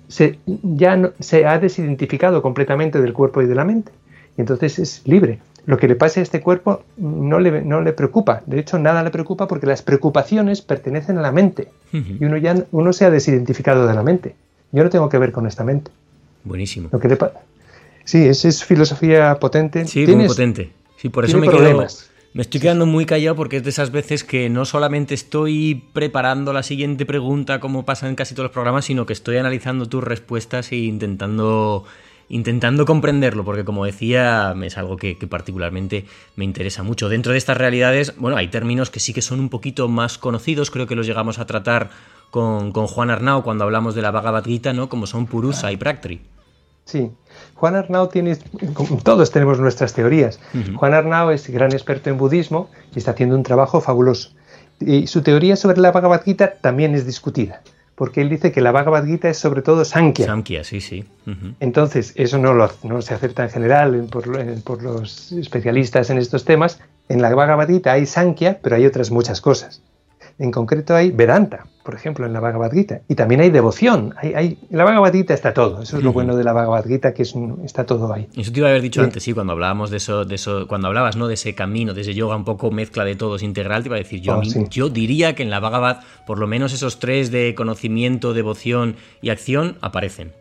[0.07, 3.91] se, ya no, se ha desidentificado completamente del cuerpo y de la mente.
[4.37, 5.39] Y entonces es libre.
[5.65, 8.41] Lo que le pase a este cuerpo no le, no le preocupa.
[8.45, 11.69] De hecho, nada le preocupa porque las preocupaciones pertenecen a la mente.
[11.91, 14.35] Y uno ya uno se ha desidentificado de la mente.
[14.71, 15.91] Yo no tengo que ver con esta mente.
[16.43, 16.89] Buenísimo.
[16.91, 17.17] Lo que le
[18.05, 19.85] sí, es, es filosofía potente.
[19.85, 20.71] Sí, muy potente.
[20.97, 22.10] Sí, por eso me problemas.
[22.33, 26.53] Me estoy quedando muy callado porque es de esas veces que no solamente estoy preparando
[26.53, 30.01] la siguiente pregunta como pasa en casi todos los programas, sino que estoy analizando tus
[30.01, 31.83] respuestas e intentando,
[32.29, 36.05] intentando comprenderlo, porque como decía, es algo que, particularmente
[36.37, 37.09] me interesa mucho.
[37.09, 40.71] Dentro de estas realidades, bueno, hay términos que sí que son un poquito más conocidos,
[40.71, 41.89] creo que los llegamos a tratar
[42.29, 44.87] con, Juan Arnau cuando hablamos de la Bhagavad Gita, ¿no?
[44.87, 46.21] Como son Purusa y Praktri.
[46.85, 47.11] Sí,
[47.61, 48.39] Juan Arnau tiene,
[49.03, 50.39] todos tenemos nuestras teorías.
[50.75, 54.31] Juan Arnau es gran experto en budismo y está haciendo un trabajo fabuloso.
[54.79, 57.61] Y su teoría sobre la Bhagavad Gita también es discutida,
[57.93, 60.25] porque él dice que la Bhagavad Gita es sobre todo Sankhya.
[60.25, 61.05] Sankhya, sí, sí.
[61.59, 64.23] Entonces, eso no, lo, no se acepta en general por,
[64.63, 66.79] por los especialistas en estos temas.
[67.09, 69.83] En la Bhagavad Gita hay Sankhya, pero hay otras muchas cosas.
[70.39, 73.01] En concreto hay Vedanta, por ejemplo, en la Bhagavad Gita.
[73.07, 74.13] Y también hay devoción.
[74.17, 75.81] Hay, la Bhagavad Gita está todo.
[75.81, 78.27] Eso es lo bueno de la Bhagavad Gita, que es está todo ahí.
[78.35, 80.87] Eso te iba a haber dicho antes, sí, cuando hablábamos de eso, de eso, cuando
[80.87, 81.27] hablabas ¿no?
[81.27, 83.99] de ese camino, de ese yoga un poco mezcla de todos integral, te iba a
[83.99, 87.55] decir, yo, oh, yo diría que en la Bhagavad, por lo menos esos tres de
[87.55, 90.33] conocimiento, devoción y acción aparecen.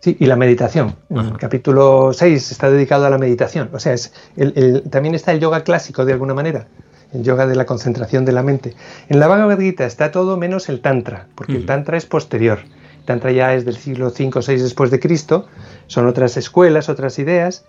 [0.00, 0.94] Sí, y la meditación.
[1.10, 3.68] El capítulo 6 está dedicado a la meditación.
[3.72, 6.68] O sea, es el, también está el yoga clásico de alguna manera
[7.12, 8.74] el yoga de la concentración de la mente.
[9.08, 12.60] En la Bhagavad Gita está todo menos el Tantra, porque el Tantra es posterior.
[13.00, 15.46] El Tantra ya es del siglo V o VI después de Cristo,
[15.86, 17.64] son otras escuelas, otras ideas,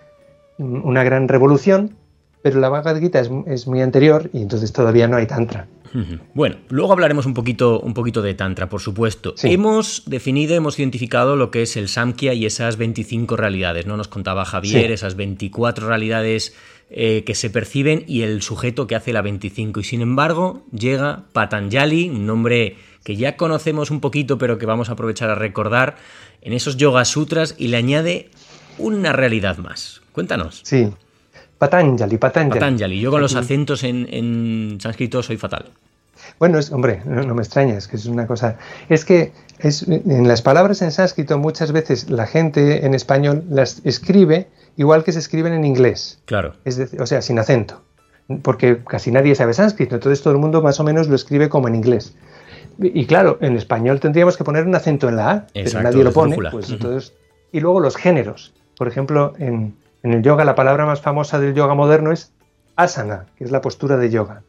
[0.58, 1.96] una gran revolución,
[2.42, 5.68] pero la Bhagavad Gita es, muy anterior y entonces todavía no hay Tantra.
[6.36, 9.34] Bueno, luego hablaremos un poquito, un poquito de Tantra, por supuesto.
[9.42, 13.98] Hemos definido, hemos identificado lo que es el Samkhya y esas 25 realidades, ¿no?
[13.98, 16.56] Nos contaba Javier, esas 24 realidades
[16.92, 19.80] eh, que se perciben y el sujeto que hace la 25.
[19.80, 24.90] Y sin embargo, llega Patanjali, un nombre que ya conocemos un poquito, pero que vamos
[24.90, 25.98] a aprovechar a recordar
[26.42, 28.32] en esos Yoga Sutras y le añade
[28.78, 30.02] una realidad más.
[30.14, 30.62] Cuéntanos.
[30.64, 30.90] Sí.
[31.60, 32.60] Patanjali, Patanjali.
[32.60, 33.00] Patanjali.
[33.00, 35.66] Yo con los acentos en, en sánscrito soy fatal.
[36.38, 38.58] Bueno, es, hombre, no, me extraña, es que es una cosa.
[38.88, 43.82] Es que es, en las palabras en sánscrito muchas veces la gente en español las
[43.86, 46.20] escribe igual que se escriben en inglés.
[46.26, 46.54] Claro.
[46.66, 47.82] Es decir, o sea, sin acento.
[48.44, 51.68] Porque casi nadie sabe sánscrito, entonces todo el mundo más o menos lo escribe como
[51.68, 52.16] en inglés.
[52.78, 56.14] Y claro, en español tendríamos que poner un acento en la A, pero nadie lo
[56.14, 56.38] pone.
[56.52, 57.14] Pues entonces,
[57.52, 58.54] y luego los géneros.
[58.78, 62.32] Por ejemplo, en, en el yoga, la palabra más famosa del yoga moderno es
[62.76, 64.44] asana, que es la postura de yoga.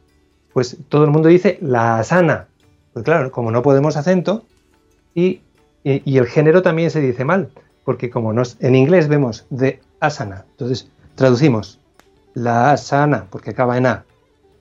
[0.53, 2.47] Pues todo el mundo dice la asana.
[2.93, 4.45] Pues claro, como no podemos acento,
[5.15, 5.41] y,
[5.83, 7.49] y, el género también se dice mal,
[7.85, 11.79] porque como nos, en inglés vemos de asana, entonces traducimos
[12.33, 14.05] la asana, porque acaba en A.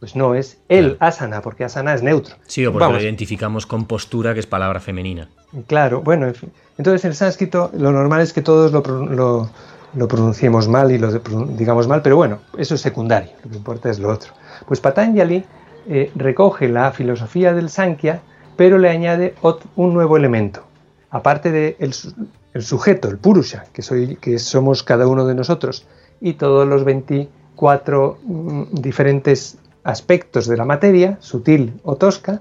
[0.01, 2.35] Pues no, es el asana, porque asana es neutro.
[2.47, 5.29] Sí, o porque lo identificamos con postura, que es palabra femenina.
[5.67, 6.33] Claro, bueno,
[6.79, 9.51] entonces en sánscrito lo normal es que todos lo, lo,
[9.95, 13.91] lo pronunciemos mal y lo digamos mal, pero bueno, eso es secundario, lo que importa
[13.91, 14.33] es lo otro.
[14.67, 15.45] Pues Patanjali
[15.93, 18.23] eh, recoge la filosofía del Sankhya,
[18.57, 19.35] pero le añade
[19.75, 20.63] un nuevo elemento.
[21.11, 25.89] Aparte del de el sujeto, el Purusha, que, soy, que somos cada uno de nosotros,
[26.21, 32.41] y todos los 24 mm, diferentes aspectos de la materia, sutil o tosca,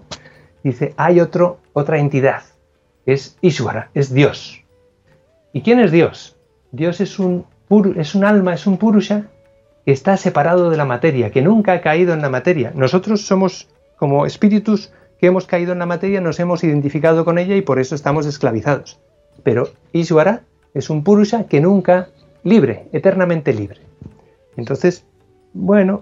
[0.63, 2.43] dice, hay otro, otra entidad,
[3.07, 4.63] es Ishvara, es Dios.
[5.53, 6.35] ¿Y quién es Dios?
[6.71, 7.45] Dios es un
[7.95, 9.25] es un alma, es un purusha
[9.91, 12.71] está separado de la materia, que nunca ha caído en la materia.
[12.75, 17.55] Nosotros somos como espíritus que hemos caído en la materia, nos hemos identificado con ella
[17.55, 18.99] y por eso estamos esclavizados.
[19.43, 22.09] Pero Ishvara es un purusha que nunca
[22.43, 23.81] libre, eternamente libre.
[24.55, 25.05] Entonces,
[25.53, 26.01] bueno,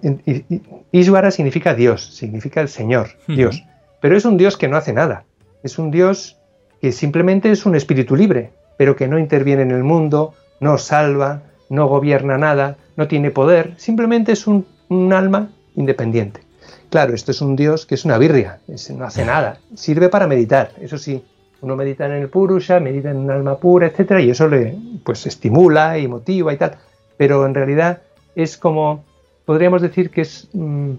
[0.91, 3.63] Ishvara significa Dios, significa el Señor, Dios.
[4.01, 5.25] Pero es un Dios que no hace nada.
[5.63, 6.37] Es un Dios
[6.81, 11.41] que simplemente es un espíritu libre, pero que no interviene en el mundo, no salva,
[11.69, 14.65] no gobierna nada, no tiene poder, simplemente es un,
[15.11, 16.41] alma independiente.
[16.89, 18.59] Claro, esto es un Dios que es una birria,
[18.95, 21.21] no hace nada, sirve para meditar, eso sí,
[21.61, 25.25] uno medita en el Purusha, medita en un alma pura, etcétera, y eso le pues
[25.25, 26.77] estimula y motiva y tal,
[27.17, 28.01] pero en realidad
[28.35, 29.03] es como
[29.45, 30.91] podríamos decir que es mm,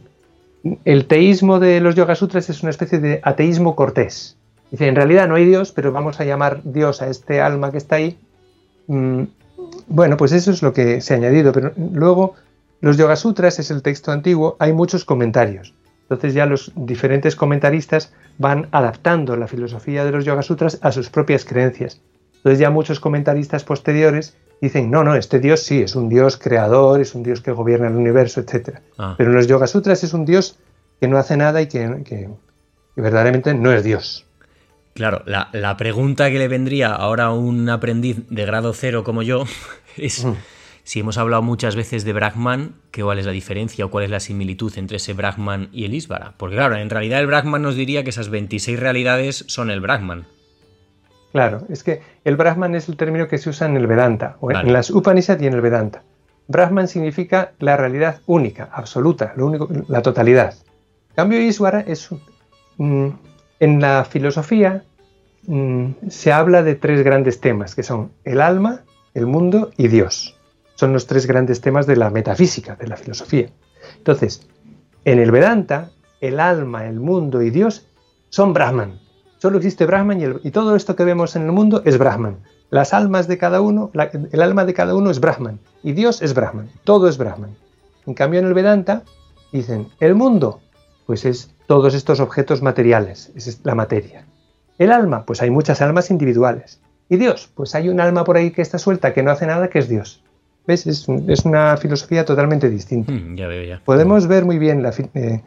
[0.85, 4.37] el teísmo de los Yoga Sutras es una especie de ateísmo cortés.
[4.71, 7.79] Dice, en realidad no hay Dios, pero vamos a llamar Dios a este alma que
[7.79, 8.19] está ahí.
[8.87, 9.23] Mm,
[9.89, 12.35] bueno, pues eso es lo que se ha añadido, pero luego
[12.81, 15.75] los Yoga Sutras es el texto antiguo, hay muchos comentarios.
[16.03, 21.11] Entonces ya los diferentes comentaristas van adaptando la filosofía de los Yoga Sutras a sus
[21.11, 22.01] propias creencias.
[22.37, 27.01] Entonces ya muchos comentaristas posteriores dicen, no, no, este Dios sí, es un Dios creador,
[27.01, 28.79] es un Dios que gobierna el universo, etc.
[28.97, 29.15] Ah.
[29.19, 30.59] Pero en los Yoga Sutras es un Dios
[31.01, 32.29] que no hace nada y que
[32.97, 34.28] verdaderamente no es Dios.
[34.99, 39.45] Claro, la, pregunta que le vendría ahora a un aprendiz de grado cero como yo
[39.97, 40.27] es
[40.83, 44.19] si hemos hablado muchas veces de Brahman, ¿cuál es la diferencia o cuál es la
[44.19, 46.35] similitud entre ese Brahman y el Isvara?
[46.37, 50.27] Porque claro, en realidad el Brahman nos diría que esas 26 realidades son el Brahman.
[51.31, 54.51] Claro, es que el Brahman es el término que se usa en el Vedanta, o
[54.51, 56.03] en las Upanishads y en el Vedanta.
[56.49, 60.55] Brahman significa la realidad única, absoluta, lo único, la totalidad.
[61.11, 62.09] En cambio, Isvara es
[62.79, 63.11] mm,
[63.61, 64.83] en la filosofía
[65.49, 68.83] mm, se habla de tres grandes temas, que son el alma,
[69.15, 70.37] el mundo y Dios.
[70.77, 73.51] Son los tres grandes temas de la metafísica, de la filosofía.
[73.97, 74.47] Entonces,
[75.05, 75.91] en el Vedanta,
[76.21, 77.89] el alma, el mundo y Dios
[78.29, 79.01] son Brahman.
[79.39, 82.39] Solo existe Brahman y, todo esto que vemos en el mundo es Brahman.
[82.71, 83.91] Las almas de cada uno,
[84.33, 86.71] el alma de cada uno es Brahman y Dios es Brahman.
[86.85, 87.57] Todo es Brahman.
[88.07, 89.03] En cambio, en el Vedanta
[89.53, 90.61] dicen, el mundo,
[91.07, 94.27] pues es todos estos objetos materiales, es la materia.
[94.79, 96.81] El alma, pues hay muchas almas individuales.
[97.09, 99.69] Y Dios, pues hay un alma por ahí que está suelta, que no hace nada,
[99.69, 100.23] que es Dios.
[100.67, 100.87] ¿Ves?
[100.87, 103.13] Es, una filosofía totalmente distinta.
[103.13, 103.81] Hmm, ya veo, ya.
[103.85, 105.43] Podemos ver muy bien, eh,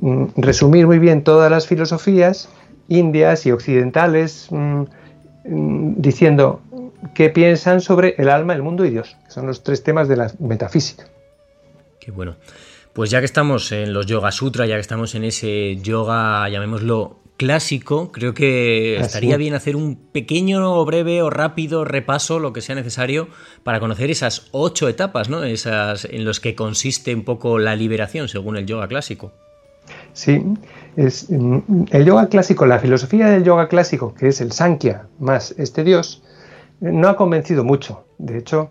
[0.00, 2.50] mm, resumir muy bien todas las filosofías
[2.88, 4.82] indias y occidentales mm,
[5.46, 6.60] mm, diciendo
[7.14, 10.16] qué piensan sobre el alma, el mundo y Dios, que son los tres temas de
[10.16, 11.04] la metafísica.
[11.98, 12.36] Qué bueno.
[12.92, 17.18] Pues ya que estamos en los Yoga Sutra, ya que estamos en ese yoga, llamémoslo
[17.36, 22.74] clásico, creo que estaría bien hacer un pequeño, breve o rápido repaso, lo que sea
[22.74, 23.28] necesario,
[23.62, 25.44] para conocer esas ocho etapas, ¿no?
[25.44, 29.32] Esas en los que consiste un poco la liberación, según el yoga clásico.
[30.12, 30.42] Sí,
[30.96, 35.84] es, el yoga clásico, la filosofía del yoga clásico, que es el Sankhya más este
[35.84, 36.22] dios,
[36.80, 38.04] no ha convencido mucho.
[38.18, 38.70] De hecho,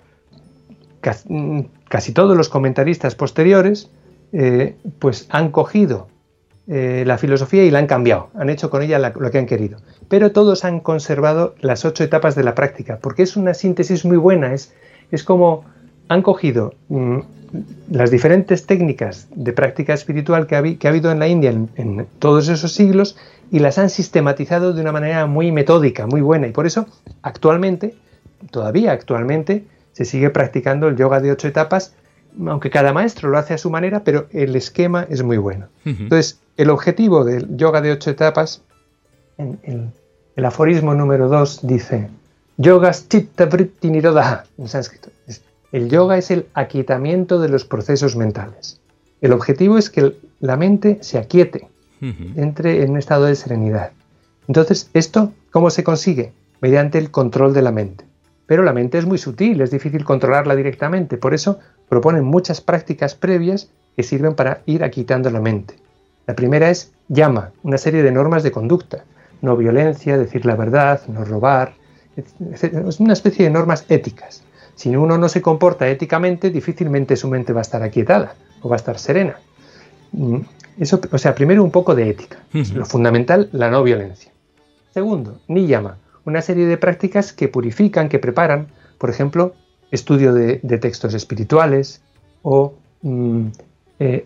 [1.90, 3.92] casi todos los comentaristas posteriores
[4.34, 6.08] eh, pues han cogido
[6.68, 9.78] eh, la filosofía y la han cambiado, han hecho con ella lo que han querido.
[10.08, 14.18] Pero todos han conservado las ocho etapas de la práctica, porque es una síntesis muy
[14.18, 14.74] buena, es,
[15.12, 15.64] es como
[16.08, 17.20] han cogido mm,
[17.92, 22.08] las diferentes técnicas de práctica espiritual que ha, que ha habido en la India en,
[22.20, 23.16] todos esos siglos
[23.52, 26.48] y las han sistematizado de una manera muy metódica, muy buena.
[26.48, 26.88] Y por eso
[27.22, 27.96] actualmente,
[28.50, 31.94] todavía actualmente, se sigue practicando el yoga de ocho etapas
[32.48, 35.68] aunque cada maestro lo hace a su manera, pero el esquema es muy bueno.
[35.86, 38.62] Entonces, el objetivo del yoga de ocho etapas,
[39.38, 39.92] en,
[40.36, 42.10] el aforismo número dos dice,
[42.58, 45.10] yogas chitta vritti nirodha, en sánscrito.
[45.72, 48.80] El yoga es el aquietamiento de los procesos mentales.
[49.22, 51.68] El objetivo es que la mente se aquiete,
[52.02, 53.92] entre en un estado de serenidad.
[54.48, 56.34] Entonces, ¿esto cómo se consigue?
[56.62, 58.06] Mediante el control de la mente.
[58.46, 61.18] Pero la mente es muy sutil, es difícil controlarla directamente.
[61.18, 65.76] Por eso proponen muchas prácticas previas que sirven para ir aquitando la mente.
[66.28, 69.06] La primera es llama, una serie de normas de conducta,
[69.42, 71.74] no violencia, decir la verdad, no robar,
[72.16, 74.44] es una especie de normas éticas.
[74.76, 78.76] Si uno no se comporta éticamente, difícilmente su mente va a estar aquietada o va
[78.76, 79.38] a estar serena.
[80.12, 80.40] Mm,
[80.80, 82.38] eso, o sea, primero un poco de ética.
[82.52, 84.32] Lo fundamental, la no violencia.
[84.94, 88.68] Segundo, ni llama, una serie de prácticas que purifican, que preparan,
[88.98, 89.54] por ejemplo,
[89.92, 92.02] estudio de, textos espirituales
[92.42, 93.48] o mm,
[94.00, 94.26] eh,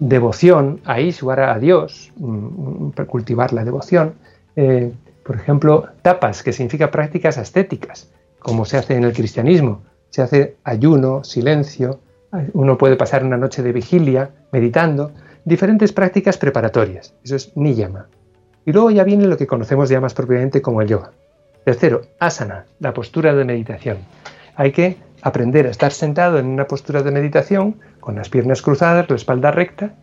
[0.00, 4.14] devoción a Ishvara, a Dios, mm, cultivar la devoción.
[4.56, 4.92] Eh,
[5.24, 10.56] por ejemplo, tapas, que significa prácticas ascéticas, como se hace en el cristianismo, se hace
[10.64, 12.00] ayuno, silencio,
[12.52, 15.12] uno puede pasar una noche de vigilia meditando,
[15.44, 17.14] diferentes prácticas preparatorias.
[17.22, 18.08] Eso es niyama.
[18.64, 21.12] Y luego ya viene lo que conocemos ya más propiamente como el yoga.
[21.64, 23.98] Tercero, asana, la postura de meditación.
[24.54, 29.08] Hay que aprender a estar sentado en una postura de meditación con las piernas cruzadas,
[29.08, 29.94] la espalda recta,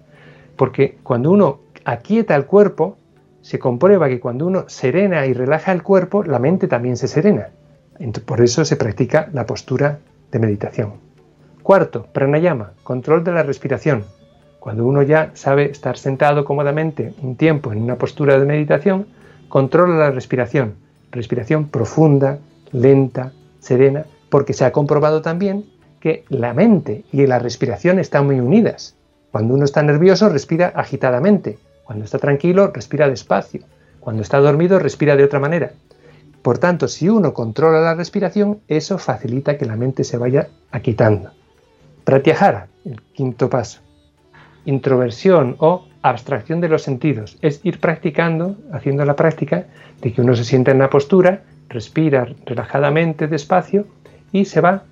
[0.55, 2.97] porque cuando uno aquieta el cuerpo,
[3.41, 7.49] se comprueba que cuando uno serena y relaja el cuerpo, la mente también se serena.
[8.25, 9.99] Por eso se practica la postura
[10.31, 10.93] de meditación.
[11.63, 14.03] Cuarto, pranayama, control de la respiración.
[14.59, 19.07] Cuando uno ya sabe estar sentado cómodamente un tiempo en una postura de meditación,
[19.47, 20.75] controla la respiración.
[21.11, 22.39] Respiración profunda,
[22.71, 25.65] lenta, serena, porque se ha comprobado también
[25.99, 28.95] que la mente y la respiración están muy unidas.
[29.31, 31.57] Cuando uno está nervioso, respira agitadamente.
[31.83, 33.61] Cuando está tranquilo, respira despacio.
[33.99, 35.71] Cuando está dormido, respira de otra manera.
[36.41, 41.31] Por tanto, si uno controla la respiración, eso facilita que la mente se vaya aquitando.
[42.03, 43.81] Pratyahara, el quinto paso.
[44.63, 47.37] Introversión o abstracción de los sentidos.
[47.41, 49.65] Es ir practicando, haciendo la práctica
[50.01, 53.85] de que uno se sienta en la postura, respira relajadamente, despacio,
[54.31, 54.83] y se va,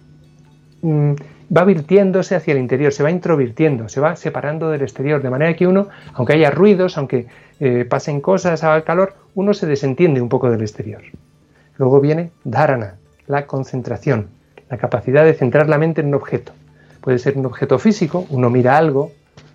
[0.81, 1.13] mm,
[1.55, 5.55] va virtiéndose hacia el interior, se va introvirtiendo, se va separando del exterior, de manera
[5.55, 7.27] que uno, aunque haya ruidos, aunque
[7.59, 11.01] eh, pasen cosas, haga calor, uno se desentiende un poco del exterior.
[11.77, 12.95] Luego viene dharana,
[13.27, 14.27] la concentración,
[14.69, 16.53] la capacidad de centrar la mente en un objeto.
[17.01, 19.11] Puede ser un objeto físico, uno mira algo,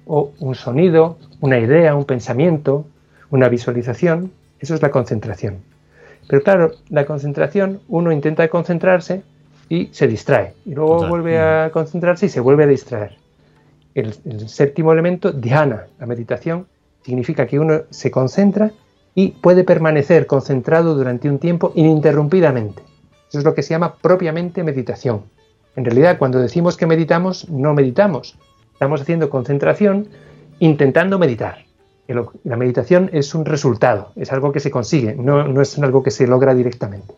[0.06, 2.86] o un sonido, una idea, un pensamiento,
[3.30, 4.32] una visualización.
[4.58, 5.58] Eso es la concentración.
[6.28, 9.22] Pero claro, la concentración, uno intenta concentrarse
[9.70, 10.52] y se distrae.
[10.66, 13.16] Y luego vuelve a concentrarse y se vuelve a distraer.
[13.94, 16.66] El, el, séptimo elemento, dhyana, la meditación,
[17.02, 18.72] significa que uno se concentra
[19.14, 22.82] y puede permanecer concentrado durante un tiempo ininterrumpidamente.
[23.28, 25.22] Eso es lo que se llama propiamente meditación.
[25.76, 28.36] En realidad, cuando decimos que meditamos, no meditamos.
[28.72, 30.08] Estamos haciendo concentración
[30.58, 31.64] intentando meditar.
[32.42, 36.10] La meditación es un resultado, es algo que se consigue, no, no es algo que
[36.10, 37.14] se logra directamente.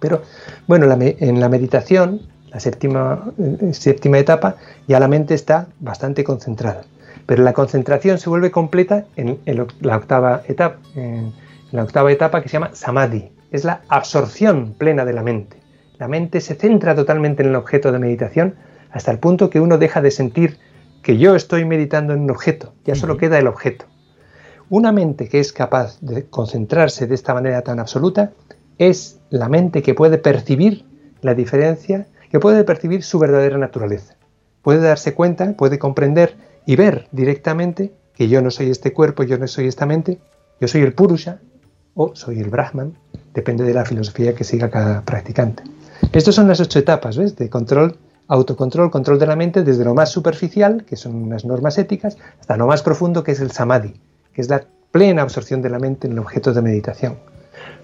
[0.00, 0.22] Pero
[0.66, 4.56] bueno, en la meditación, la séptima, eh, séptima etapa,
[4.88, 6.82] ya la mente está bastante concentrada.
[7.26, 9.38] Pero la concentración se vuelve completa en,
[9.80, 11.32] la, octava etapa, en
[11.70, 13.30] la octava etapa que se llama samadhi.
[13.52, 15.58] Es la absorción plena de la mente.
[15.98, 18.54] La mente se centra totalmente en el objeto de meditación
[18.90, 20.58] hasta el punto que uno deja de sentir
[21.02, 23.86] que yo estoy meditando en un objeto, ya solo queda el objeto.
[24.68, 28.32] Una mente que es capaz de concentrarse de esta manera tan absoluta
[28.80, 30.86] es la mente que puede percibir
[31.20, 34.16] la diferencia, que puede percibir su verdadera naturaleza.
[34.62, 39.36] Puede darse cuenta, puede comprender y ver directamente que yo no soy este cuerpo, yo
[39.36, 40.18] no soy esta mente,
[40.62, 41.40] yo soy el Purusha
[41.94, 42.94] o soy el Brahman,
[43.34, 45.62] depende de la filosofía que siga cada practicante.
[46.12, 47.36] Estas son las ocho etapas, ¿ves?
[47.36, 51.76] De control, autocontrol, control de la mente, desde lo más superficial, que son unas normas
[51.76, 54.00] éticas, hasta lo más profundo, que es el samadhi,
[54.32, 57.18] que es la plena absorción de la mente en el objeto de meditación.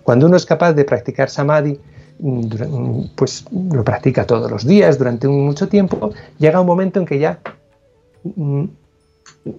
[0.02, 1.78] Cuando uno es capaz de practicar samadhi,
[2.18, 7.18] mm, pues lo practica todos los días durante mucho tiempo, llega un momento en que
[7.18, 7.40] ya
[8.24, 8.64] mm,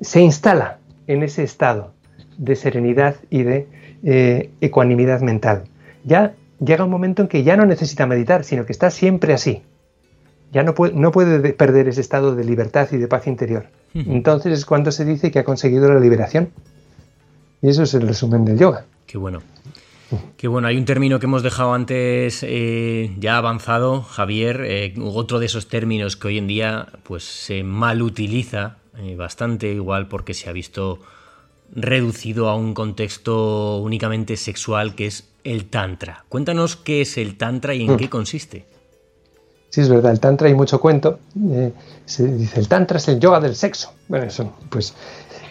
[0.02, 1.94] se instala en ese estado
[2.38, 3.68] de serenidad y de
[4.04, 5.64] eh, ecuanimidad mental.
[6.04, 9.64] Ya llega un momento en que ya no necesita meditar, sino que está siempre así.
[10.52, 13.66] Ya no puede, no puede perder ese estado de libertad y de paz interior.
[13.94, 16.50] Entonces es cuando se dice que ha conseguido la liberación.
[17.62, 18.86] Y eso es el resumen del yoga.
[19.08, 19.42] Qué bueno.
[20.38, 25.40] Qué bueno, hay un término que hemos dejado antes eh, ya avanzado, Javier, eh, otro
[25.40, 30.34] de esos términos que hoy en día pues se mal utiliza eh, bastante igual porque
[30.34, 31.00] se ha visto
[31.76, 36.24] reducido a un contexto únicamente sexual que es el tantra.
[36.30, 37.98] Cuéntanos qué es el tantra y en mm.
[37.98, 38.66] qué consiste.
[39.70, 41.20] Sí, es verdad, el tantra hay mucho cuento.
[42.06, 43.92] se dice, el tantra es el yoga del sexo.
[44.08, 44.94] Bueno, eso, pues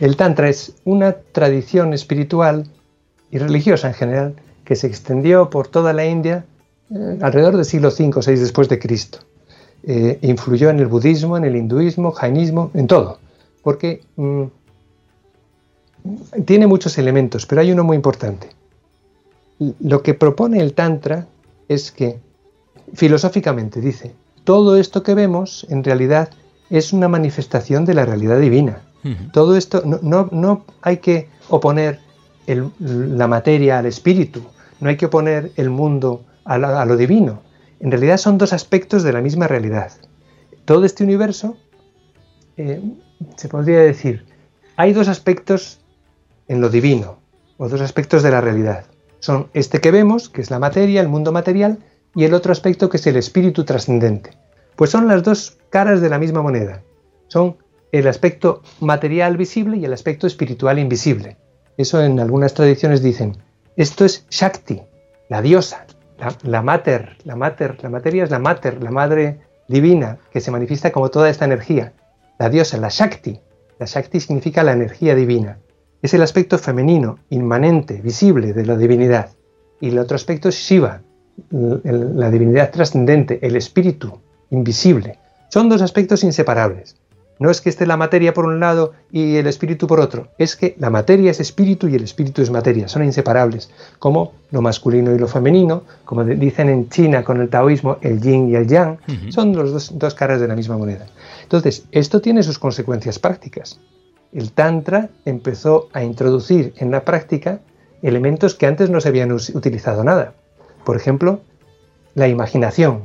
[0.01, 2.67] el tantra es una tradición espiritual
[3.31, 4.37] y religiosa en general
[4.67, 6.45] que se extendió por toda la India
[6.91, 9.21] eh, alrededor del siglo V o VI después de Cristo.
[9.85, 13.19] Eh, influyó en el budismo, en el hinduismo, jainismo, en todo,
[13.63, 14.43] porque mm,
[16.45, 18.49] tiene muchos elementos, pero hay uno muy importante.
[19.81, 21.27] Lo que propone el Tantra
[21.69, 22.19] es que,
[22.93, 24.13] filosóficamente, dice,
[24.45, 26.31] todo esto que vemos en realidad
[26.69, 28.83] es una manifestación de la realidad divina.
[29.33, 32.01] Todo esto no, no, hay que oponer
[32.81, 34.43] la materia al espíritu,
[34.81, 37.43] no hay que oponer el mundo a, lo divino.
[37.81, 39.93] En realidad son dos aspectos de la misma realidad.
[40.65, 41.57] Todo este universo,
[42.57, 42.81] eh,
[43.37, 44.25] se podría decir,
[44.77, 45.81] hay dos aspectos
[46.49, 47.19] en lo divino,
[47.59, 48.87] o dos aspectos de la realidad.
[49.21, 51.79] Son este que vemos, que es la materia, el mundo material,
[52.15, 54.31] y el otro aspecto que es el espíritu trascendente,
[54.75, 56.83] Pues son las dos caras de la misma moneda.
[57.29, 57.57] Son
[57.93, 61.37] el aspecto material visible y el aspecto espiritual invisible.
[61.77, 63.37] Eso en algunas tradiciones dicen,
[63.77, 64.83] esto es Shakti,
[65.29, 65.87] la diosa,
[66.43, 70.93] la, mater, la mater, la materia es la mater, la madre divina, que se manifiesta
[70.93, 71.93] como toda esta energía.
[72.39, 73.41] La diosa, la Shakti.
[73.79, 75.59] La Shakti significa la energía divina.
[76.01, 79.31] Es el aspecto femenino, inmanente, visible de la divinidad.
[79.81, 81.03] Y el otro aspecto es Shiva,
[81.51, 84.21] la divinidad trascendente, el espíritu
[84.51, 85.19] invisible.
[85.49, 86.97] Son dos aspectos inseparables.
[87.39, 90.57] No es que esté la materia por un lado y el espíritu por otro, es
[90.57, 95.15] que la materia es espíritu y el espíritu es materia, son inseparables, como lo masculino
[95.15, 98.99] y lo femenino, como dicen en China con el taoísmo, el yin y el yang,
[99.31, 101.07] son los dos, caras de la misma moneda.
[101.43, 103.79] Entonces, esto tiene sus consecuencias prácticas.
[104.33, 107.61] El Tantra empezó a introducir en la práctica
[108.03, 110.35] elementos que antes no se habían utilizado nada.
[110.85, 111.41] Por ejemplo,
[112.15, 113.03] la imaginación,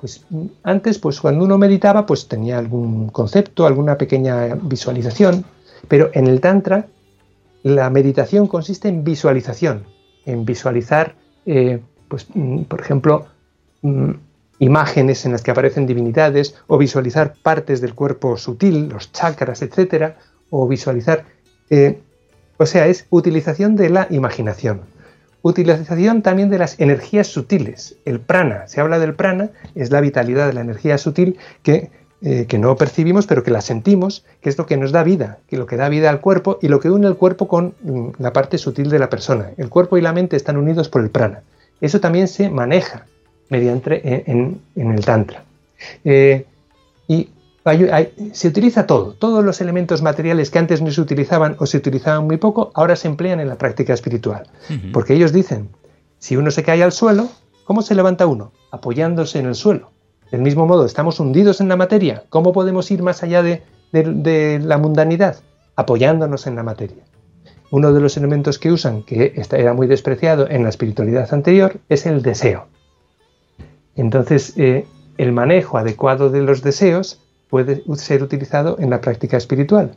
[0.00, 0.24] pues
[0.62, 5.44] antes, pues cuando uno meditaba, pues tenía algún concepto, alguna pequeña visualización,
[5.88, 6.86] pero en el Tantra
[7.64, 9.84] la meditación consiste en visualización,
[10.24, 13.26] en visualizar, eh, pues, mm, por ejemplo,
[13.82, 14.10] mm,
[14.60, 20.16] imágenes en las que aparecen divinidades, o visualizar partes del cuerpo sutil, los chakras, etcétera,
[20.50, 21.24] o visualizar,
[21.70, 22.00] eh,
[22.56, 24.82] o sea, es utilización de la imaginación.
[25.42, 27.96] Utilización también de las energías sutiles.
[28.04, 31.90] El prana, se habla del prana, es la vitalidad de la energía sutil que,
[32.22, 35.38] eh, que, no percibimos pero que la sentimos, que es lo que nos da vida,
[35.48, 38.08] que lo que da vida al cuerpo y lo que une el cuerpo con mm,
[38.18, 39.52] la parte sutil de la persona.
[39.56, 41.42] El cuerpo y la mente están unidos por el prana.
[41.80, 43.06] Eso también se maneja
[43.48, 45.44] mediante eh, en, el tantra.
[46.04, 46.44] Eh,
[47.06, 47.30] y
[48.32, 52.26] se utiliza todo, todos los elementos materiales que antes no se utilizaban o se utilizaban
[52.26, 54.44] muy poco, ahora se emplean en la práctica espiritual.
[54.92, 55.68] Porque ellos dicen,
[56.18, 57.28] si uno se cae al suelo,
[57.64, 58.52] ¿cómo se levanta uno?
[58.70, 59.90] Apoyándose en el suelo.
[60.30, 62.24] Del mismo modo, estamos hundidos en la materia.
[62.28, 63.62] ¿Cómo podemos ir más allá de,
[63.92, 65.36] de la mundanidad?
[65.74, 67.04] Apoyándonos en la materia.
[67.70, 72.06] Uno de los elementos que usan, que era muy despreciado en la espiritualidad anterior, es
[72.06, 72.66] el deseo.
[73.94, 74.86] Entonces, eh,
[75.18, 79.92] el manejo adecuado de los deseos puede ser utilizado en la práctica espiritual.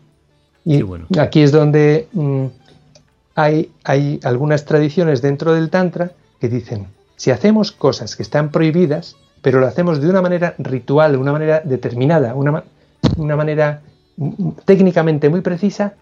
[0.64, 0.84] Y
[1.20, 2.46] aquí es donde mm,
[3.36, 9.16] hay, hay algunas tradiciones dentro del Tantra que dicen, si hacemos cosas que están prohibidas,
[9.42, 12.64] pero lo hacemos de una manera ritual, de una manera determinada, una,
[13.18, 13.82] una manera
[14.18, 15.96] mm, mm, técnicamente muy precisa,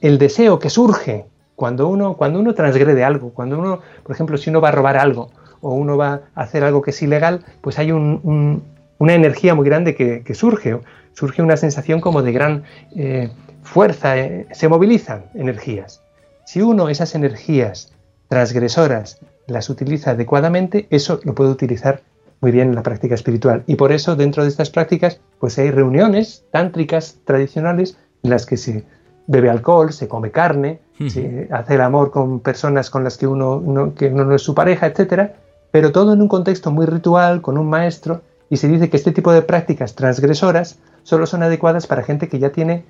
[0.00, 4.50] el deseo que surge cuando uno, cuando uno transgrede algo, cuando uno, por ejemplo, si
[4.50, 5.30] uno va a robar algo
[5.60, 8.62] o uno va a hacer algo que es ilegal, pues hay un,
[9.02, 10.78] una energía muy grande que, surge,
[11.12, 12.62] surge una sensación como de gran
[12.94, 13.30] eh,
[13.64, 16.04] fuerza, eh, se movilizan energías.
[16.46, 17.92] Si uno esas energías
[18.28, 22.02] transgresoras las utiliza adecuadamente, eso lo puede utilizar
[22.40, 23.64] muy bien en la práctica espiritual.
[23.66, 28.56] Y por eso dentro de estas prácticas pues hay reuniones tántricas tradicionales en las que
[28.56, 28.84] se
[29.26, 30.78] bebe alcohol, se come carne,
[31.08, 34.86] se hace el amor con personas con las que uno, que no es su pareja,
[34.86, 35.34] etcétera,
[35.72, 38.22] pero todo en un contexto muy ritual, con un maestro,
[38.52, 42.38] y se dice que este tipo de prácticas transgresoras solo son adecuadas para gente que
[42.38, 42.84] ya tiene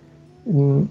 [0.44, 0.82] mm,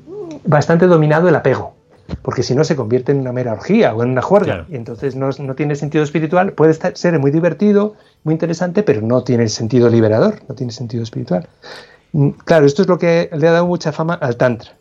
[0.45, 1.74] bastante dominado el apego,
[2.22, 5.17] porque si no se convierte en una mera orgía o en una juerga, y entonces
[5.17, 10.36] no, tiene sentido espiritual, puede ser muy divertido, muy interesante, pero no tiene sentido liberador,
[10.47, 11.49] no tiene sentido espiritual.
[12.13, 14.72] Mm, claro, esto es lo que le ha dado mucha fama al Tantra.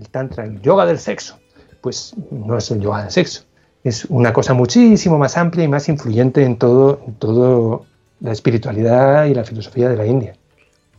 [0.00, 1.38] El Tantra, el yoga del sexo,
[1.82, 3.44] pues no es el yoga del sexo,
[3.84, 7.86] es una cosa muchísimo más amplia y más influyente en todo, en todo
[8.20, 10.36] la espiritualidad y la filosofía de la India.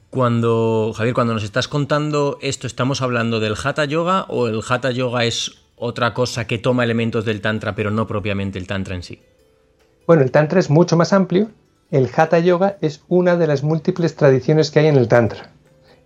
[0.10, 4.92] Cuando, Javier, cuando nos estás contando esto, ¿estamos hablando del Hatha Yoga o el Hatha
[4.92, 9.04] Yoga es otra cosa que toma elementos del Tantra, pero no propiamente el Tantra en
[9.04, 9.20] sí?
[10.06, 11.50] Bueno, el Tantra es mucho más amplio.
[11.92, 15.52] El Hatha Yoga es una de las múltiples tradiciones que hay en el Tantra.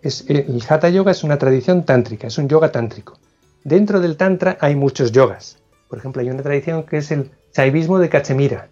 [0.01, 3.19] Es, el Hatha Yoga es una tradición tántrica, es un yoga tántrico.
[3.63, 5.57] Dentro del Tantra hay muchos yogas.
[5.87, 8.69] Por ejemplo, hay una tradición que es el Saivismo de Cachemira.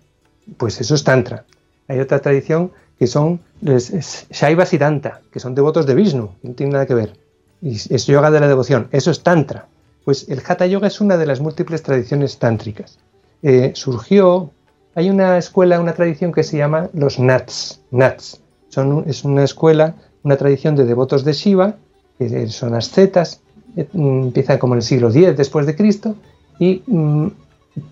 [0.57, 1.45] Pues eso es Tantra.
[1.89, 6.85] Hay otra tradición que son Shaiva Siddhanta, que son devotos de Vishnu, no tiene nada
[6.85, 7.13] que ver.
[7.61, 9.67] Y es yoga de la devoción, eso es Tantra.
[10.05, 12.99] Pues el Hatha Yoga es una de las múltiples tradiciones tántricas.
[13.43, 14.51] Eh, surgió,
[14.95, 17.81] hay una escuela, una tradición que se llama los Nats.
[17.91, 21.75] Nats son, es una escuela, una tradición de devotos de Shiva,
[22.17, 23.41] que son ascetas,
[23.75, 26.15] eh, empieza como en el siglo X después de Cristo,
[26.59, 27.27] y mm,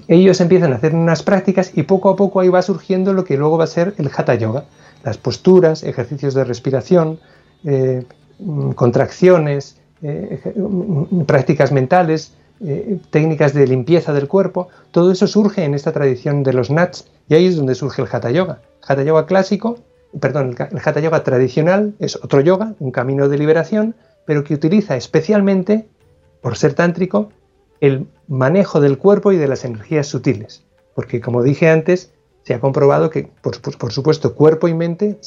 [0.07, 3.37] ellos empiezan a hacer unas prácticas y poco a poco ahí va surgiendo lo que
[3.37, 4.65] luego va a ser el hatha yoga,
[5.03, 7.19] las posturas, ejercicios de respiración,
[7.63, 8.03] eh,
[8.39, 15.63] mm, contracciones, eh, mm, prácticas mentales, eh, técnicas de limpieza del cuerpo, todo eso surge
[15.63, 18.61] en esta tradición de los Nats y ahí es donde surge el hatha yoga.
[18.81, 19.77] Hatha yoga clásico
[20.19, 24.95] perdón, el Hatha Yoga tradicional es otro yoga, un camino de liberación, pero que utiliza
[24.95, 25.87] especialmente,
[26.41, 27.29] por ser tántrico,
[27.81, 30.63] el manejo del cuerpo y de las energías sutiles.
[30.95, 32.11] Porque como dije antes,
[32.43, 35.17] se ha comprobado que, por, por supuesto, cuerpo y mente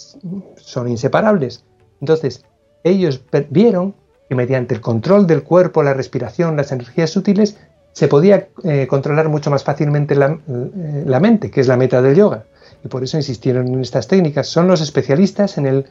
[0.57, 1.64] son inseparables.
[2.01, 2.44] Entonces,
[2.82, 3.94] ellos vieron
[4.28, 7.59] que mediante el control del cuerpo, la respiración, las energías sutiles,
[7.92, 12.16] se podía eh, controlar mucho más fácilmente eh, la, mente, que es la meta del
[12.16, 12.44] yoga.
[12.84, 14.46] Y por eso insistieron en estas técnicas.
[14.46, 15.86] Son los especialistas en el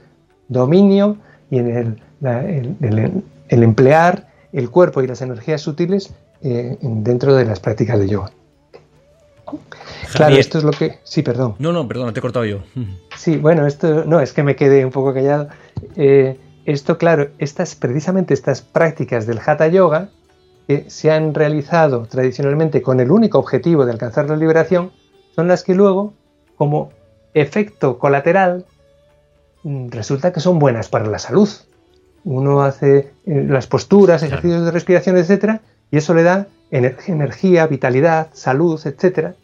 [0.48, 1.18] dominio
[1.52, 6.12] y en el, emplear el cuerpo y las energías sutiles
[6.42, 8.32] eh, dentro de las prácticas de yoga.
[10.14, 11.00] claro, esto es lo que...
[11.04, 11.56] Sí, perdón.
[11.60, 12.60] No, no, perdón, te he cortado yo.
[13.18, 15.50] Sí, bueno, esto no, es que me quedé un poco callado.
[16.66, 20.10] esto, claro, estas, precisamente estas prácticas del Hatha Yoga
[20.70, 24.92] que se han realizado tradicionalmente con el único objetivo de alcanzar la liberación
[25.36, 26.14] son las que luego,
[26.58, 26.92] como
[27.34, 28.68] efecto colateral,
[29.64, 31.50] mm, resulta que son buenas para la salud.
[32.24, 35.60] Uno hace eh, las posturas, ejercicios de respiración, etc.,
[35.92, 39.36] y eso le da energía, vitalidad, salud, etc.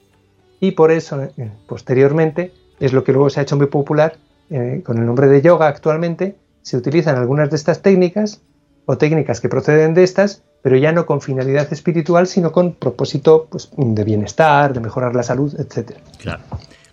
[0.59, 4.17] Y por eso, eh, posteriormente, es lo que luego se ha hecho muy popular
[4.49, 6.35] eh, con el nombre de yoga actualmente.
[6.61, 8.41] Se utilizan algunas de estas técnicas
[8.85, 13.45] o técnicas que proceden de estas pero ya no con finalidad espiritual, sino con propósito
[13.51, 15.91] pues, de bienestar, de mejorar la salud, etc.
[16.17, 16.41] Claro.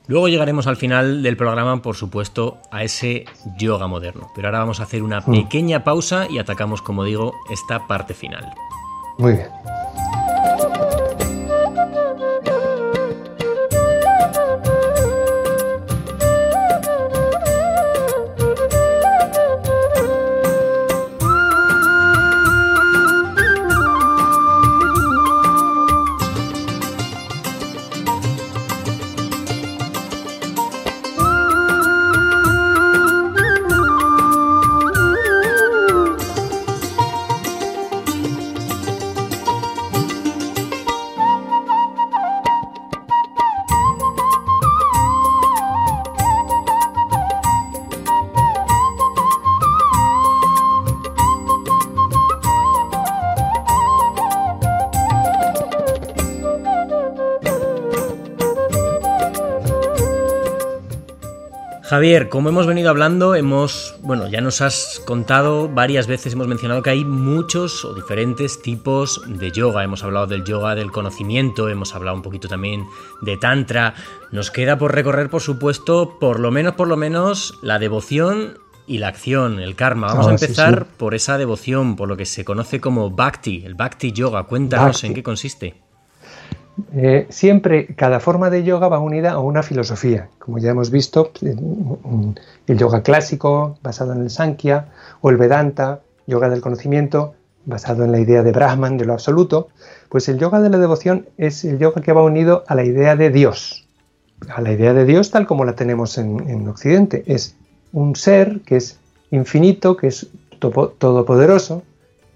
[0.08, 3.24] Luego llegaremos al final del programa, por supuesto, a ese
[3.56, 4.30] yoga moderno.
[4.34, 5.32] Pero ahora vamos a hacer una mm.
[5.32, 8.44] pequeña pausa y atacamos, como digo, esta parte final.
[9.22, 9.38] 不会
[61.92, 66.80] Javier, como hemos venido hablando, hemos, bueno, ya nos has contado varias veces, hemos mencionado
[66.80, 69.84] que hay muchos o diferentes tipos de yoga.
[69.84, 72.86] Hemos hablado del yoga del conocimiento, hemos hablado un poquito también
[73.20, 73.92] de tantra.
[74.30, 78.96] Nos queda por recorrer, por supuesto, por lo menos, por lo menos, la devoción y
[78.96, 80.06] la acción, el karma.
[80.06, 83.74] Vamos a ah, empezar por esa devoción, por lo que se conoce como bhakti, el
[83.74, 84.44] bhakti yoga.
[84.44, 85.91] Cuéntanos en qué consiste.
[86.94, 91.30] Eh, siempre cada forma de yoga va unida a una filosofía, como ya hemos visto,
[91.42, 94.88] el yoga clásico basado en el Sankhya
[95.20, 97.34] o el Vedanta, yoga del conocimiento
[97.66, 99.68] basado en la idea de Brahman, de lo absoluto,
[100.08, 103.16] pues el yoga de la devoción es el yoga que va unido a la idea
[103.16, 103.86] de Dios,
[104.48, 107.22] a la idea de Dios tal como la tenemos en, en Occidente.
[107.26, 107.54] Es
[107.92, 108.98] un ser que es
[109.30, 111.82] infinito, que es todopoderoso,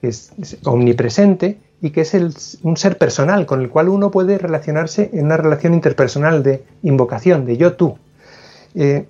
[0.01, 0.31] que es
[0.65, 5.37] omnipresente y que es un ser personal con el cual uno puede relacionarse en una
[5.37, 7.97] relación interpersonal de invocación, de yo-tú.
[8.75, 9.09] Eh,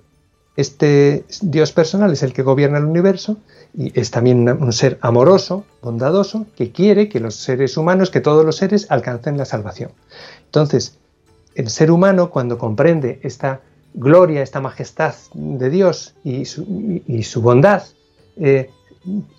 [0.55, 3.37] este Dios personal es el que gobierna el universo
[3.75, 8.45] y es también un ser amoroso, bondadoso, que quiere que los seres humanos, que todos
[8.45, 9.89] los seres alcancen la salvación.
[10.45, 10.99] Entonces,
[11.55, 13.61] el ser humano cuando comprende esta
[13.95, 17.81] gloria, esta majestad de Dios y su, bondad,
[18.35, 18.69] eh,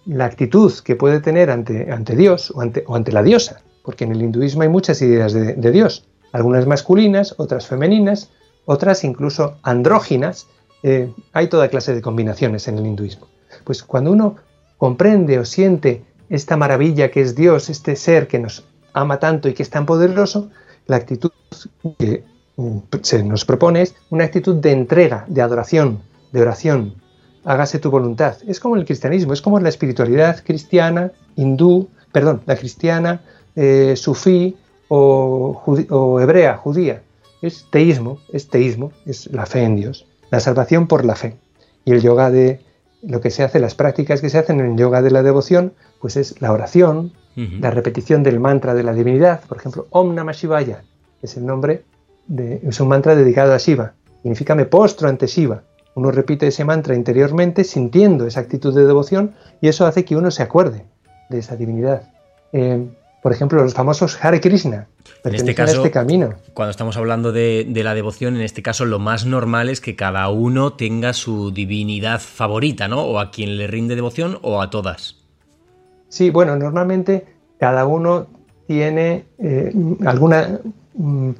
[0.06, 4.04] la actitud que puede tener ante, ante Dios o ante, o ante, la diosa, porque
[4.04, 8.30] en el hinduismo hay muchas ideas de, Dios, algunas masculinas, otras femeninas,
[8.64, 10.46] otras incluso andróginas,
[10.82, 13.26] eh, hay toda clase de combinaciones en el hinduismo.
[13.64, 14.36] Pues cuando uno
[14.76, 19.54] comprende o siente esta maravilla que es Dios, este ser que nos ama tanto y
[19.54, 20.50] que es tan poderoso,
[20.86, 21.30] la actitud
[21.98, 22.24] que
[22.56, 26.00] mm, se nos propone es una actitud de entrega, de adoración,
[26.32, 26.94] de oración,
[27.48, 28.36] hágase tu voluntad.
[28.46, 33.22] Es como el cristianismo, es como la espiritualidad cristiana, hindú, perdón, la cristiana,
[33.56, 34.54] eh, sufí
[34.88, 37.00] o, hebrea, judía.
[37.40, 41.36] Es teísmo, es teísmo, es la fe en Dios, la salvación por la fe.
[41.86, 42.60] Y el yoga de
[43.02, 45.72] lo que se hace, las prácticas que se hacen en el yoga de la devoción,
[46.02, 47.12] pues es la oración,
[47.60, 50.82] la repetición del mantra de la divinidad, por ejemplo, Om Namah Shivaya,
[51.22, 51.84] es el nombre
[52.26, 53.92] de, es un mantra dedicado a Shiva,
[54.22, 55.62] significa me postro ante Shiva,
[55.98, 60.30] uno repite ese mantra interiormente sintiendo esa actitud de devoción y eso hace que uno
[60.30, 60.84] se acuerde
[61.28, 62.12] de esa divinidad.
[62.52, 62.86] Eh,
[63.20, 64.86] por ejemplo, los famosos Hare Krishna.
[65.24, 66.34] En este caso, este camino.
[66.54, 70.28] cuando estamos hablando de, la devoción, en este caso lo más normal es que cada
[70.28, 73.02] uno tenga su divinidad favorita, ¿no?
[73.02, 75.16] O a quien le rinde devoción o a todas.
[76.08, 77.26] Sí, bueno, normalmente
[77.58, 78.28] cada uno
[78.68, 79.72] tiene eh,
[80.06, 80.60] alguna
[80.94, 81.30] mm,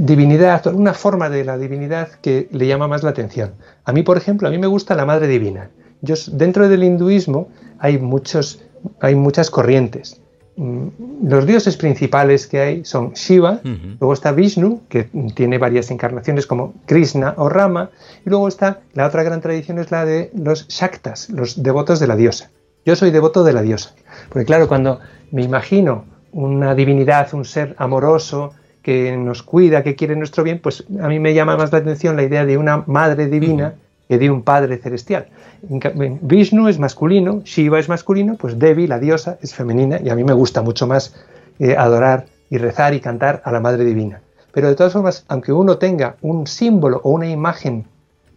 [0.00, 3.52] divinidad, alguna forma de la divinidad que le llama más la atención.
[3.84, 5.70] A mí, por ejemplo, a mí me gusta la Madre Divina.
[6.00, 7.48] Yo, dentro del hinduismo
[7.78, 8.62] hay, muchos,
[9.00, 10.20] hay muchas corrientes.
[10.56, 10.88] Mm,
[11.28, 16.72] los dioses principales que hay son Shiva, luego está Vishnu, que tiene varias encarnaciones como
[16.86, 17.90] Krishna o Rama,
[18.24, 22.06] y luego está la otra gran tradición es la de los Shaktas, los devotos de
[22.06, 22.50] la diosa.
[22.86, 23.94] Yo soy devoto de la diosa,
[24.30, 24.98] porque claro, cuando
[25.30, 30.84] me imagino una divinidad, un ser amoroso que nos cuida, que quiere nuestro bien, pues
[31.00, 33.74] a mí me llama más la atención la idea de una madre divina
[34.08, 35.28] que de un padre celestial.
[35.62, 40.24] Vishnu es masculino, Shiva es masculino, pues Devi, la diosa, es femenina y a mí
[40.24, 41.14] me gusta mucho más
[41.58, 44.20] eh, adorar y rezar y cantar a la madre divina.
[44.52, 47.84] Pero de todas formas, aunque uno tenga un símbolo o una imagen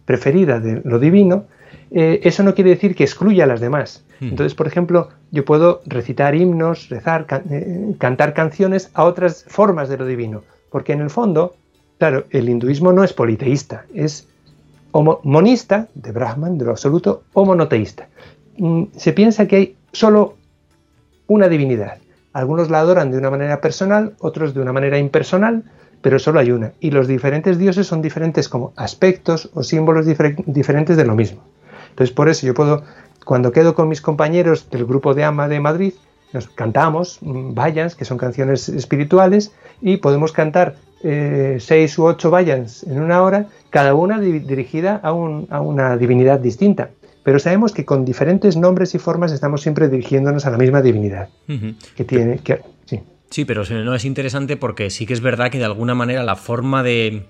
[0.04, 1.46] preferida de lo divino,
[1.96, 4.04] eh, eso no quiere decir que excluya a las demás.
[4.18, 4.30] Hmm.
[4.30, 9.98] Entonces, por ejemplo, yo puedo recitar himnos, rezar, eh, cantar canciones a otras formas de
[9.98, 11.54] lo divino, porque en el fondo,
[11.98, 14.26] claro, el hinduismo no es politeísta, es
[15.22, 18.08] monista, de Brahman, de lo absoluto, o monoteísta.
[18.58, 20.34] Mm, se piensa que hay solo
[21.28, 21.98] una divinidad.
[22.32, 25.62] Algunos la adoran de una manera personal, otros de una manera impersonal,
[26.02, 26.72] pero solo hay una.
[26.80, 31.42] Y los diferentes dioses son diferentes como aspectos o símbolos diferentes de lo mismo.
[31.94, 32.82] Entonces, por eso yo puedo,
[33.24, 35.94] cuando quedo con mis compañeros del grupo de AMA de Madrid,
[36.32, 40.74] nos cantamos vayans, que son canciones espirituales, y podemos cantar
[41.04, 46.90] eh, seis u ocho vayans en una hora, cada una dirigida a, una divinidad distinta.
[47.22, 51.28] Pero sabemos que con diferentes nombres y formas estamos siempre dirigiéndonos a la misma divinidad.
[51.94, 52.38] Que tiene.
[52.38, 53.00] Que, sí.
[53.30, 56.34] sí, pero no es interesante porque sí que es verdad que de alguna manera la
[56.34, 57.24] forma de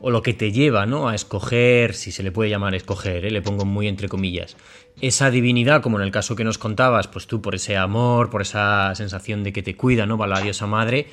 [0.00, 1.08] o lo que te lleva ¿no?
[1.08, 3.30] a escoger, si se le puede llamar escoger, ¿eh?
[3.30, 4.56] le pongo muy entre comillas,
[5.00, 8.42] esa divinidad, como en el caso que nos contabas, pues tú por ese amor, por
[8.42, 10.18] esa sensación de que te cuida, ¿no?
[10.18, 11.06] Va la diosa madre,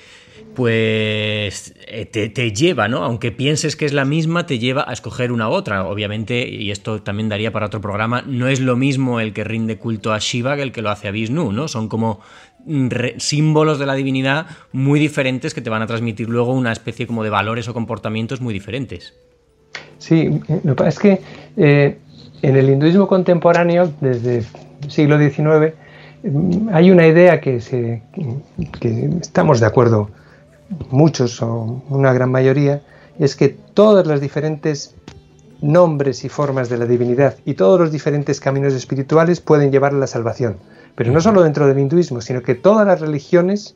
[0.55, 3.03] pues eh, te, lleva, ¿no?
[3.03, 5.85] Aunque pienses que es la misma, te lleva a escoger una otra.
[5.85, 9.77] Obviamente, y esto también daría para otro programa, no es lo mismo el que rinde
[9.77, 11.67] culto a Shiva que el que lo hace a Vishnu, ¿no?
[11.67, 12.19] Son como
[13.17, 17.23] símbolos de la divinidad muy diferentes que te van a transmitir luego una especie como
[17.23, 19.13] de valores o comportamientos muy diferentes.
[19.97, 21.21] Sí, lo que pasa es que
[21.57, 21.97] eh,
[22.41, 24.39] en el hinduismo contemporáneo, desde
[24.81, 25.73] el siglo XIX,
[26.71, 28.03] hay una idea que, se,
[28.79, 30.09] que estamos de acuerdo
[30.89, 32.81] muchos o una gran mayoría,
[33.19, 34.95] es que todas las diferentes
[35.61, 39.97] nombres y formas de la divinidad y todos los diferentes caminos espirituales pueden llevar a
[39.97, 40.57] la salvación.
[40.95, 43.75] Pero no solo dentro del hinduismo, sino que todas las religiones,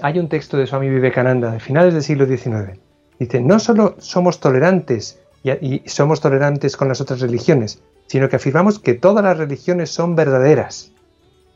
[0.00, 2.78] hay un texto de Swami Vivekananda de finales del siglo XIX,
[3.18, 8.78] dice, no solo somos tolerantes y, somos tolerantes con las otras religiones, sino que afirmamos
[8.78, 10.92] que todas las religiones son verdaderas.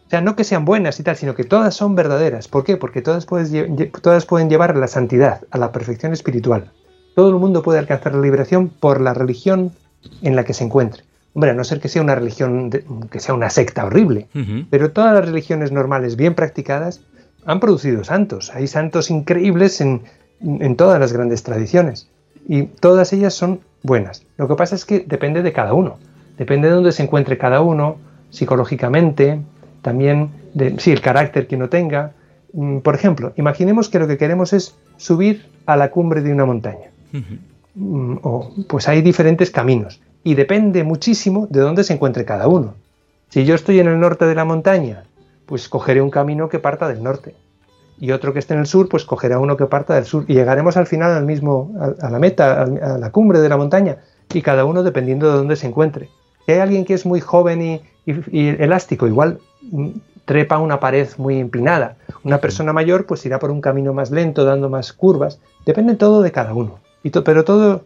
[0.06, 2.46] O sea, no que sean buenas y tal, sino que todas son verdaderas.
[2.46, 2.76] ¿Por qué?
[2.76, 3.26] Porque todas,
[4.02, 6.70] todas pueden llevar a la santidad, a la perfección espiritual.
[7.14, 9.72] Todo el mundo puede alcanzar la liberación por la religión
[10.22, 11.02] en la que se encuentre.
[11.34, 12.70] Hombre, a no ser que sea una religión,
[13.10, 14.28] que sea una secta horrible,
[14.68, 17.00] pero todas las religiones normales bien practicadas
[17.46, 18.54] han producido santos.
[18.54, 20.02] Hay santos increíbles en,
[20.76, 22.08] todas las grandes tradiciones
[22.46, 24.24] y todas ellas son buenas.
[24.36, 25.98] Lo que pasa es que depende de cada uno,
[26.36, 27.96] depende de dónde se encuentre cada uno,
[28.30, 29.40] psicológicamente,
[29.80, 32.12] también de sí, el carácter que uno tenga.
[32.52, 36.44] Mm, por ejemplo, imaginemos que lo que queremos es subir a la cumbre de una
[36.44, 36.91] montaña.
[38.22, 42.74] O, pues hay diferentes caminos y depende muchísimo de dónde se encuentre cada uno.
[43.28, 45.04] Si yo estoy en el norte de la montaña,
[45.46, 47.34] pues cogeré un camino que parta del norte.
[47.98, 50.24] Y otro que esté en el sur, pues cogerá uno que parta del sur.
[50.28, 53.98] Y llegaremos al final al mismo, a, la meta, a, la cumbre de la montaña.
[54.32, 56.08] Y cada uno dependiendo de dónde se encuentre.
[56.44, 57.80] Si hay alguien que es muy joven y,
[58.32, 59.38] elástico, igual
[59.70, 59.90] mm,
[60.24, 61.96] trepa una pared muy empinada.
[62.24, 65.38] Una persona mayor pues irá por un camino más lento, dando más curvas.
[65.64, 66.81] Depende todo de cada uno.
[67.02, 67.84] Y pero todo,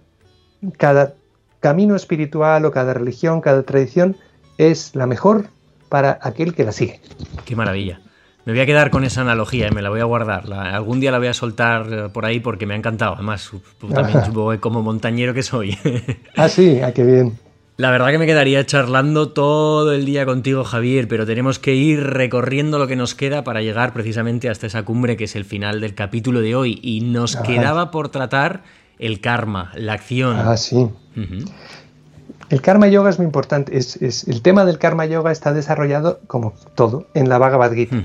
[0.77, 1.15] cada
[1.61, 4.17] camino espiritual o cada religión, cada tradición
[4.59, 5.47] es la mejor
[5.89, 7.01] para aquel que la sigue.
[7.45, 8.01] Qué maravilla.
[8.45, 10.53] Me voy a quedar con esa analogía y me la voy a guardar.
[10.53, 13.15] algún día la voy a soltar eh, por ahí porque me ha encantado.
[13.15, 13.51] Además,
[13.93, 14.21] también
[14.61, 15.77] como montañero que soy.
[16.37, 17.39] ah, sí, ah, qué bien.
[17.77, 22.05] La verdad que me quedaría charlando todo el día contigo, Javier, pero tenemos que ir
[22.05, 25.81] recorriendo lo que nos queda para llegar precisamente hasta esa cumbre que es el final
[25.81, 26.79] del capítulo de hoy.
[26.83, 28.63] Y nos quedaba por tratar
[28.99, 30.37] el karma, la acción.
[30.39, 30.91] Ah, sí.
[32.49, 33.77] el karma yoga es muy importante.
[33.77, 37.97] Es, el tema del karma yoga está desarrollado, como todo, en la Bhagavad Gita.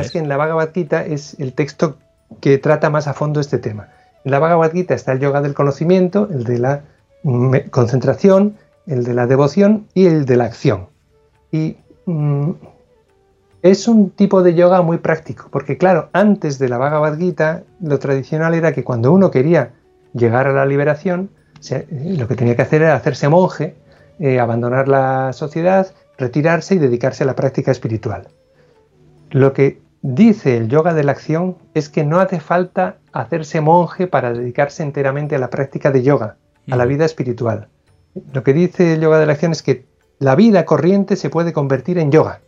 [0.00, 0.10] es.
[0.10, 1.98] que en la Bhagavad Gita es el texto
[2.40, 3.88] que trata más a fondo este tema.
[4.24, 6.84] En la Bhagavad Gita está el yoga del conocimiento, el de la
[7.70, 10.88] concentración, el de la devoción y el de la acción.
[11.50, 11.76] Y
[12.06, 12.50] mm,
[13.62, 17.98] es un tipo de yoga muy práctico, porque claro, antes de la Bhagavad Gita, lo
[17.98, 19.72] tradicional era que cuando uno quería
[20.14, 21.30] llegar a la liberación,
[21.90, 23.76] lo que tenía que hacer era hacerse monje,
[24.18, 28.28] eh, abandonar la sociedad, retirarse y dedicarse a la práctica espiritual.
[29.30, 34.06] Lo que dice el yoga de la acción es que no hace falta hacerse monje
[34.06, 36.36] para dedicarse enteramente a la práctica de yoga,
[36.70, 37.68] a la vida espiritual.
[38.32, 39.86] Lo que dice el yoga de la acción es que
[40.18, 42.40] la vida corriente se puede convertir en yoga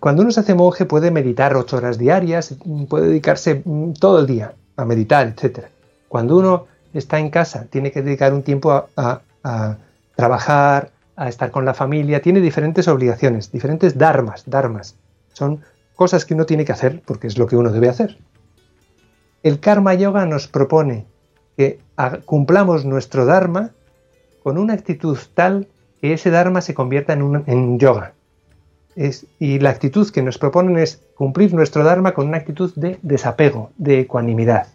[0.00, 2.56] cuando uno se hace monje puede meditar ocho horas diarias,
[2.88, 5.66] puede dedicarse mm, todo el día a meditar, etc.
[6.08, 9.20] Cuando uno está en casa, tiene que dedicar un tiempo a,
[10.16, 14.96] trabajar, a estar con la familia, tiene diferentes obligaciones, diferentes dharmas, dharmas.
[15.32, 15.62] Son
[15.94, 18.18] cosas que uno tiene que hacer porque es lo que uno debe hacer.
[19.42, 21.06] El karma yoga nos propone
[21.56, 21.80] que
[22.24, 23.70] cumplamos nuestro dharma
[24.42, 25.68] con una actitud tal
[26.00, 28.14] que ese dharma se convierta en, en yoga,
[29.38, 33.70] y la actitud que nos proponen es cumplir nuestro Dharma con una actitud de desapego,
[33.76, 34.66] de ecuanimidad.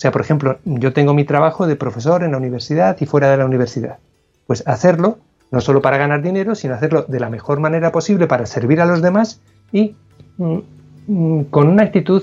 [0.00, 3.36] Sea, por ejemplo, yo tengo mi trabajo de profesor en la universidad y fuera de
[3.36, 3.98] la universidad.
[4.46, 5.18] Pues hacerlo,
[5.50, 8.86] no solo para ganar dinero, sino hacerlo de la mejor manera posible para servir a
[8.86, 9.42] los demás
[9.72, 9.94] y
[10.38, 10.58] mm,
[11.06, 12.22] mm, con una actitud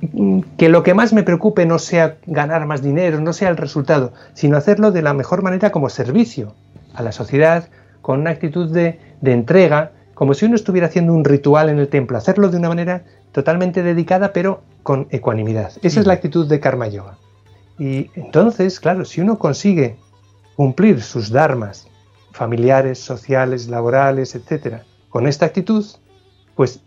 [0.00, 3.56] mm, que lo que más me preocupe no sea ganar más dinero, no sea el
[3.56, 6.56] resultado, sino hacerlo de la mejor manera como servicio
[6.92, 7.68] a la sociedad,
[8.02, 12.18] con una actitud de entrega, como si uno estuviera haciendo un ritual en el templo,
[12.18, 15.72] hacerlo de una manera totalmente dedicada pero con ecuanimidad.
[15.80, 17.16] Esa es la actitud de karma yoga.
[17.78, 19.96] Y entonces, claro, si uno consigue
[20.56, 21.88] cumplir sus dharmas
[22.32, 25.86] familiares, sociales, laborales, etcétera, con esta actitud,
[26.54, 26.82] pues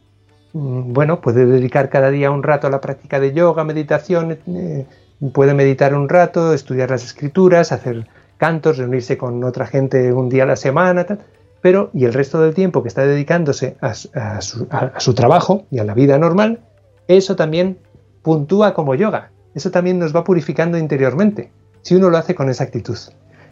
[0.53, 4.86] mm, bueno, puede dedicar cada día un rato a la práctica de yoga, meditación, eh,
[5.34, 8.07] puede meditar un rato, estudiar las escrituras, hacer
[8.38, 11.25] cantos, reunirse con otra gente un día a la semana, tal,
[11.64, 13.93] pero y el resto del tiempo que está dedicándose a,
[14.41, 16.59] su, trabajo y a la vida normal,
[17.07, 17.78] eso también
[18.22, 19.32] puntúa como yoga.
[19.55, 21.51] Eso también nos va purificando interiormente,
[21.82, 22.97] si uno lo hace con esa actitud.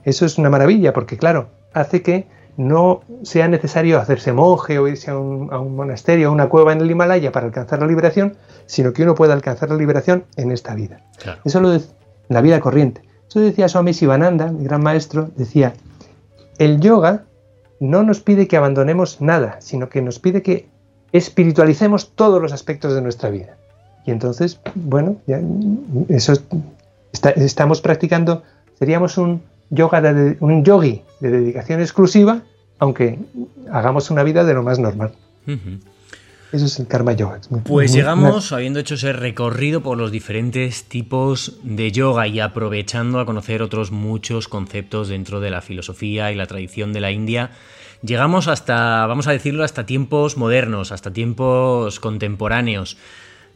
[0.04, 5.10] Eso es una maravilla porque, claro, hace que no sea necesario hacerse monje o irse
[5.10, 8.36] a un, monasterio, a una cueva en el Himalaya para alcanzar la liberación,
[8.66, 11.00] sino que uno pueda alcanzar la liberación en esta vida.
[11.46, 11.82] Eso lo en
[12.28, 13.04] la vida corriente.
[13.30, 15.76] Eso decía Swami Sivananda, mi gran maestro, decía,
[16.58, 17.24] el yoga
[17.82, 20.70] no nos pide que abandonemos nada, sino que nos pide que
[21.12, 23.58] espiritualicemos todos los aspectos de nuestra vida.
[24.06, 25.42] Y entonces, bueno, ya,
[26.08, 26.34] eso
[27.36, 28.44] estamos practicando,
[28.78, 32.44] seríamos un yoga de, un yogi de dedicación exclusiva,
[32.78, 33.18] aunque
[33.72, 35.14] hagamos una vida de lo más normal.
[36.52, 37.40] Eso es el karma yoga.
[37.64, 43.26] pues llegamos, habiendo hecho ese recorrido por los diferentes tipos de yoga y aprovechando a
[43.26, 47.52] conocer otros muchos conceptos dentro de la filosofía y la tradición de la India,
[48.02, 52.98] llegamos hasta, vamos a decirlo, hasta tiempos modernos, hasta tiempos contemporáneos.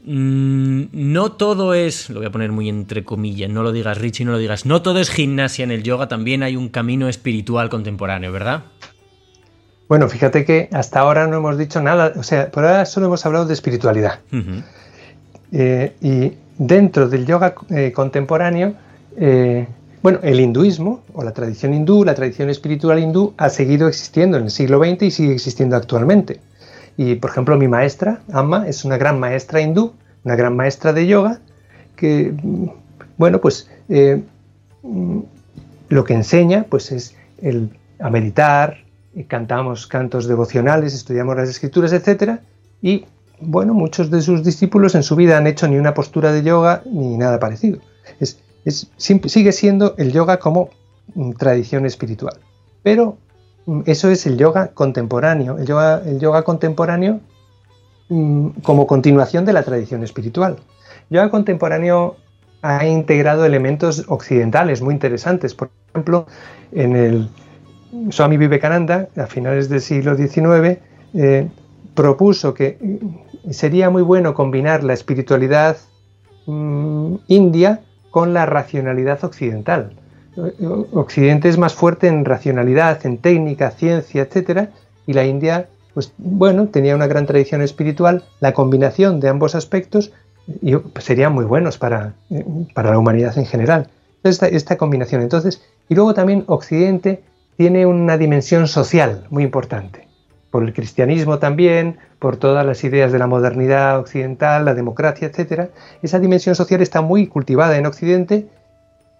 [0.06, 4.24] Mm, no todo es, lo voy a poner muy entre comillas, no lo digas Richie,
[4.24, 7.70] no lo digas, no todo es gimnasia en el yoga, también hay un camino espiritual
[7.70, 8.66] contemporáneo, ¿verdad?
[9.88, 13.26] Bueno, fíjate que hasta ahora no hemos dicho nada, o sea, por ahora solo hemos
[13.26, 14.20] hablado de espiritualidad.
[15.52, 18.74] Eh, y dentro del yoga eh, contemporáneo,
[19.16, 19.68] eh,
[20.02, 24.46] bueno, el hinduismo o la tradición hindú, la tradición espiritual hindú ha seguido existiendo en
[24.46, 26.40] el siglo XX y sigue existiendo actualmente.
[26.98, 31.06] Y por ejemplo, mi maestra, Amma, es una gran maestra hindú, una gran maestra de
[31.06, 31.40] yoga,
[31.96, 32.34] que,
[33.18, 35.20] bueno, pues mm,
[35.90, 37.70] lo que enseña pues es el,
[38.00, 38.85] a meditar,
[39.24, 42.40] cantamos cantos devocionales, estudiamos las escrituras, etc.
[42.82, 43.06] Y
[43.40, 46.84] bueno, muchos de sus discípulos en su vida han hecho ni una postura de yoga
[46.86, 47.80] ni nada parecido.
[48.20, 48.40] Es,
[48.98, 50.70] sigue siendo el yoga como
[51.14, 52.38] mm, tradición espiritual.
[52.84, 53.18] Pero
[53.66, 57.20] mm, eso es el yoga contemporáneo, el yoga, el yoga contemporáneo
[58.10, 60.58] mm, como continuación de la tradición espiritual.
[61.10, 62.18] El yoga contemporáneo
[62.62, 65.54] ha integrado elementos occidentales muy interesantes.
[65.54, 66.26] Por ejemplo,
[66.72, 67.30] en el,
[68.10, 70.80] Swami Vivekananda, a finales del siglo XIX,
[71.14, 71.48] eh,
[71.94, 72.78] propuso que
[73.50, 75.78] sería muy bueno combinar la espiritualidad
[76.46, 77.82] mm, india
[78.12, 79.94] con la racionalidad occidental.
[80.92, 84.70] Occidente es más fuerte en racionalidad, en técnica, ciencia, etc.
[85.08, 88.26] Y la India, pues bueno, tenía una gran tradición espiritual.
[88.42, 90.12] La combinación de ambos aspectos
[91.00, 93.88] serían muy buenos para, eh, para la humanidad en general.
[94.24, 95.22] Esta, esta combinación.
[95.22, 97.24] Entonces, y luego también Occidente
[97.58, 100.08] tiene una dimensión social muy importante,
[100.52, 105.70] por el cristianismo también, por todas las ideas de la modernidad occidental, la democracia, etc.
[106.02, 108.48] Esa dimensión social está muy cultivada en Occidente.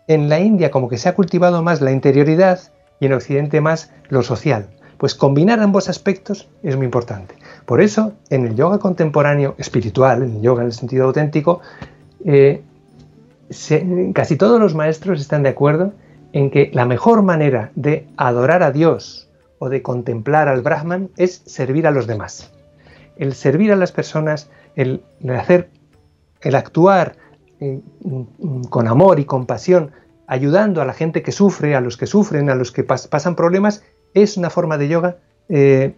[0.08, 2.60] En la India como que se ha cultivado más la interioridad
[3.00, 4.68] y en Occidente más lo social.
[4.98, 7.36] Pues combinar ambos aspectos es muy importante.
[7.66, 11.62] Por eso, en el yoga contemporáneo espiritual, en el yoga en el sentido auténtico,
[12.24, 12.62] eh,
[14.14, 15.94] casi todos los maestros están de acuerdo
[16.36, 21.42] en que la mejor manera de adorar a Dios o de contemplar al Brahman es
[21.46, 22.52] servir a los demás.
[23.16, 25.70] El servir a las personas, el, hacer,
[26.42, 27.16] el actuar
[27.62, 27.80] eh,
[28.70, 29.92] con amor y compasión,
[30.28, 33.86] ayudando a la gente que sufre, a los que sufren, a los que pasan problemas,
[34.14, 35.16] es una forma de yoga.
[35.48, 35.96] Eh,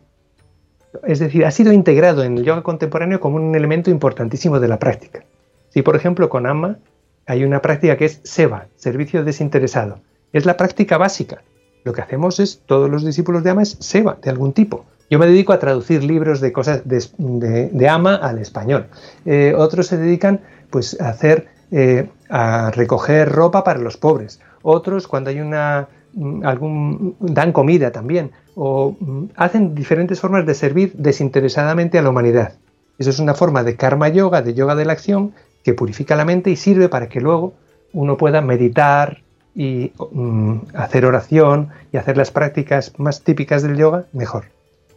[1.08, 4.78] es decir, ha sido integrado en el yoga contemporáneo como un elemento importantísimo de la
[4.78, 5.26] práctica.
[5.70, 6.78] Si, por ejemplo, con Amma
[7.26, 10.00] hay una práctica que es SEVA, servicio desinteresado.
[10.34, 11.42] Es la práctica básica.
[11.84, 14.86] Lo que hacemos es, todos los discípulos de Ama es SEVA, de algún tipo.
[15.10, 18.88] Yo me dedico a traducir libros de cosas de, Ama al español.
[19.26, 24.42] Eh, otros se dedican pues, a hacer, eh, a recoger ropa para los pobres.
[24.64, 30.56] Otros, cuando hay una mm, algún dan comida también o mm, hacen diferentes formas de
[30.56, 32.54] servir desinteresadamente a la humanidad.
[32.98, 36.26] Eso es una forma de karma yoga, de yoga de la acción, que purifica la
[36.26, 37.54] mente y sirve para que luego
[37.94, 39.22] uno pueda meditar
[39.58, 44.46] y mm, hacer oración y hacer las prácticas más típicas del yoga mejor.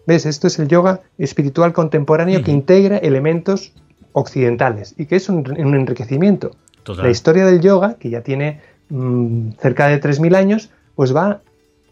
[0.07, 0.27] ¿Ves?
[0.27, 3.73] Esto es el yoga espiritual contemporáneo que integra elementos
[4.13, 6.55] occidentales y que es un, enriquecimiento.
[6.87, 11.41] La historia del yoga, que ya tiene mm, cerca de 3.000 años, pues va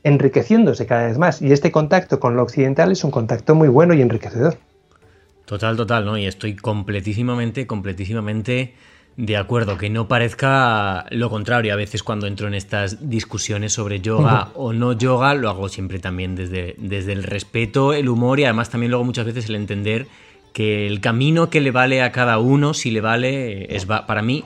[0.05, 3.95] enriqueciéndose cada vez más y este contacto con lo occidental es un contacto muy bueno
[3.95, 4.59] y enriquecedor.
[5.47, 6.19] Total, total, ¿no?
[6.19, 8.75] Y estoy completísimamente, completísimamente
[9.19, 11.73] de acuerdo, que no parezca lo contrario.
[11.73, 15.99] A veces cuando entro en estas discusiones sobre yoga o no yoga, lo hago siempre
[15.99, 20.07] también desde, desde el respeto, el humor y además también luego muchas veces el entender
[20.53, 24.45] que el camino que le vale a cada uno, si le vale, es para mí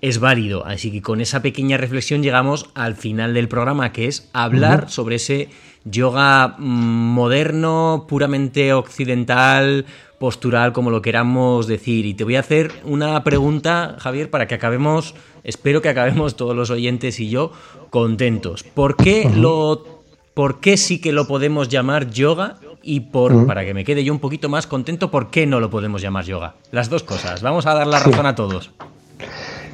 [0.00, 0.64] es válido.
[0.66, 5.16] Así que con esa pequeña reflexión llegamos al final del programa, que es hablar sobre
[5.16, 5.48] ese
[5.84, 9.84] yoga mm, moderno, puramente occidental,
[10.22, 12.06] postural, como lo queramos decir.
[12.06, 16.54] Y te voy a hacer una pregunta, Javier, para que acabemos, espero que acabemos todos
[16.54, 17.50] los oyentes y yo
[17.90, 18.62] contentos.
[18.62, 22.58] ¿Por qué, lo, por qué sí que lo podemos llamar yoga?
[22.84, 25.70] Y por, para que me quede yo un poquito más contento, ¿por qué no lo
[25.70, 26.54] podemos llamar yoga?
[26.70, 27.42] Las dos cosas.
[27.42, 28.70] Vamos a dar la razón a todos.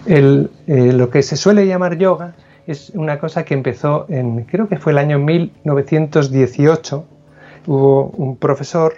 [0.07, 2.37] El, eh, lo que se suele llamar yoga
[2.67, 7.05] es una cosa que empezó en, creo que fue el año 1918.
[7.67, 8.95] Hubo un profesor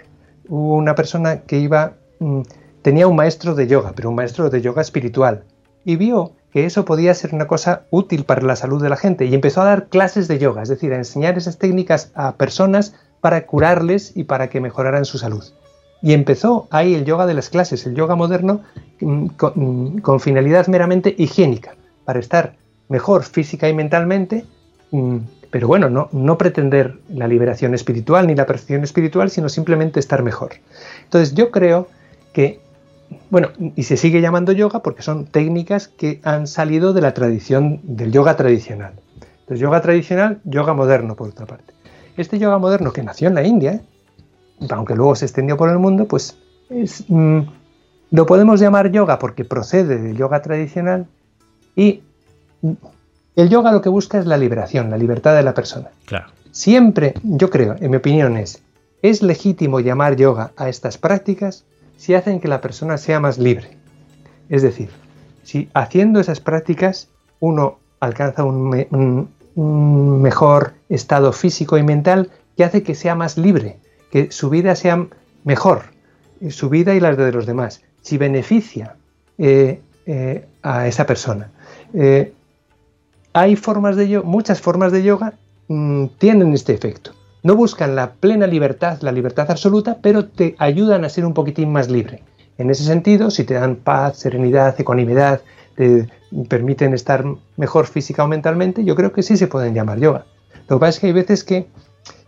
[0.51, 2.41] hubo una persona que iba, mm,
[2.81, 5.45] tenía un maestro de yoga, pero un maestro de yoga espiritual,
[5.85, 9.25] y vio que eso podía ser una cosa útil para la salud de la gente
[9.25, 12.93] y empezó a dar clases de yoga, es decir, a enseñar esas técnicas a personas
[13.21, 15.45] para curarles y para que mejoraran su salud.
[16.01, 18.61] Y empezó ahí el yoga de las clases, el yoga moderno,
[18.99, 22.55] mm, mm, con, finalidad meramente higiénica, para estar
[22.89, 24.43] mejor física y mentalmente,
[25.51, 30.23] pero bueno, no, no pretender la liberación espiritual ni la perfección espiritual, sino simplemente estar
[30.23, 30.53] mejor.
[31.03, 31.89] Entonces yo creo
[32.31, 32.61] que,
[33.29, 37.81] bueno, y se sigue llamando yoga porque son técnicas que han salido de la tradición
[37.83, 38.93] del yoga tradicional.
[39.41, 41.73] Entonces yoga tradicional, yoga moderno por otra parte.
[42.15, 43.81] Este yoga moderno que nació en la India,
[44.69, 46.37] aunque luego se extendió por el mundo, pues
[47.09, 47.39] mm,
[48.11, 51.07] lo podemos llamar yoga porque procede del yoga tradicional
[51.75, 52.03] y
[53.35, 55.89] el yoga lo que busca es la liberación, la libertad de la persona.
[56.05, 56.27] Claro.
[56.51, 58.61] Siempre, yo creo, en mi opinión es,
[59.01, 61.63] es legítimo llamar yoga a estas prácticas
[61.97, 63.77] si hacen que la persona sea más libre.
[64.49, 64.89] Es decir,
[65.43, 67.07] si haciendo esas prácticas
[67.39, 69.29] uno alcanza un,
[70.21, 73.77] mejor estado físico y mental que hace que sea más libre,
[74.11, 75.07] que su vida sea
[75.43, 75.83] mejor,
[76.49, 78.95] su vida y las de los demás, si beneficia
[79.37, 81.51] eh, eh, a esa persona.
[81.93, 82.33] Eh,
[83.33, 85.33] hay formas de yoga, muchas formas de yoga
[85.67, 87.11] mm, tienen este efecto.
[87.43, 91.71] No buscan la plena libertad, la libertad absoluta, pero te ayudan a ser un poquitín
[91.71, 92.23] más libre.
[92.57, 95.41] En ese sentido, si te dan paz, serenidad, ecuanimidad,
[95.75, 96.07] te
[96.47, 97.25] permiten estar
[97.57, 100.25] mejor física o mentalmente, yo creo que sí se pueden llamar yoga.
[100.67, 101.67] Lo que pasa es que hay veces que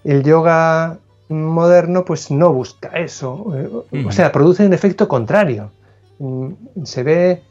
[0.03, 0.97] el yoga
[1.29, 5.71] moderno pues no busca eso, eh, o sea, produce un efecto contrario.
[6.19, 6.53] Mm,
[6.83, 7.43] se ve,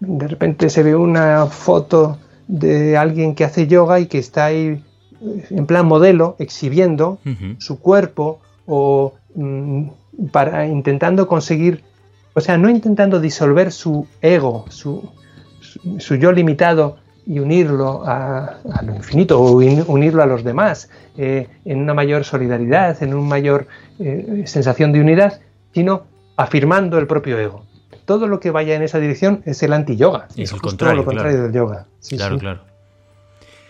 [0.00, 2.18] de repente se ve una foto
[2.50, 4.82] de alguien que hace yoga y que está ahí
[5.22, 7.18] eh, en plan modelo, exhibiendo
[7.58, 9.88] su cuerpo o mm,
[10.32, 11.84] para intentando conseguir,
[12.34, 15.12] o sea, no intentando disolver su ego, su,
[15.98, 21.80] su, yo limitado y unirlo a, lo infinito o unirlo a los demás eh, en
[21.80, 23.68] una mayor solidaridad, en una mayor
[24.00, 25.40] eh, sensación de unidad,
[25.72, 26.02] sino
[26.36, 27.64] afirmando el propio ego.
[28.10, 30.26] Todo lo que vaya en esa dirección es el anti-yoga.
[30.36, 31.86] Es, el contrario, lo contrario del yoga.
[32.08, 32.60] claro, claro.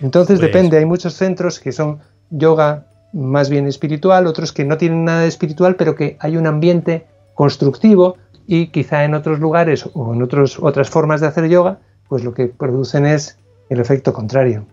[0.01, 1.99] Entonces pues depende, hay muchos centros que son
[2.31, 6.47] yoga más bien espiritual, otros que no tienen nada de espiritual, pero que hay un
[6.47, 11.81] ambiente constructivo y quizá en otros lugares o en otros, otras formas de hacer yoga,
[12.09, 13.37] pues lo que producen es
[13.69, 14.65] el efecto contrario.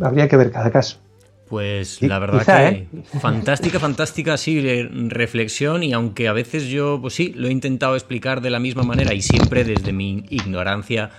[0.00, 0.98] Habría que ver cada caso.
[1.48, 2.88] Pues la verdad que ¿eh?
[3.20, 4.60] fantástica, fantástica, sí,
[5.08, 8.84] reflexión y aunque a veces yo, pues sí, lo he intentado explicar de la misma
[8.84, 11.10] manera y siempre desde mi ignorancia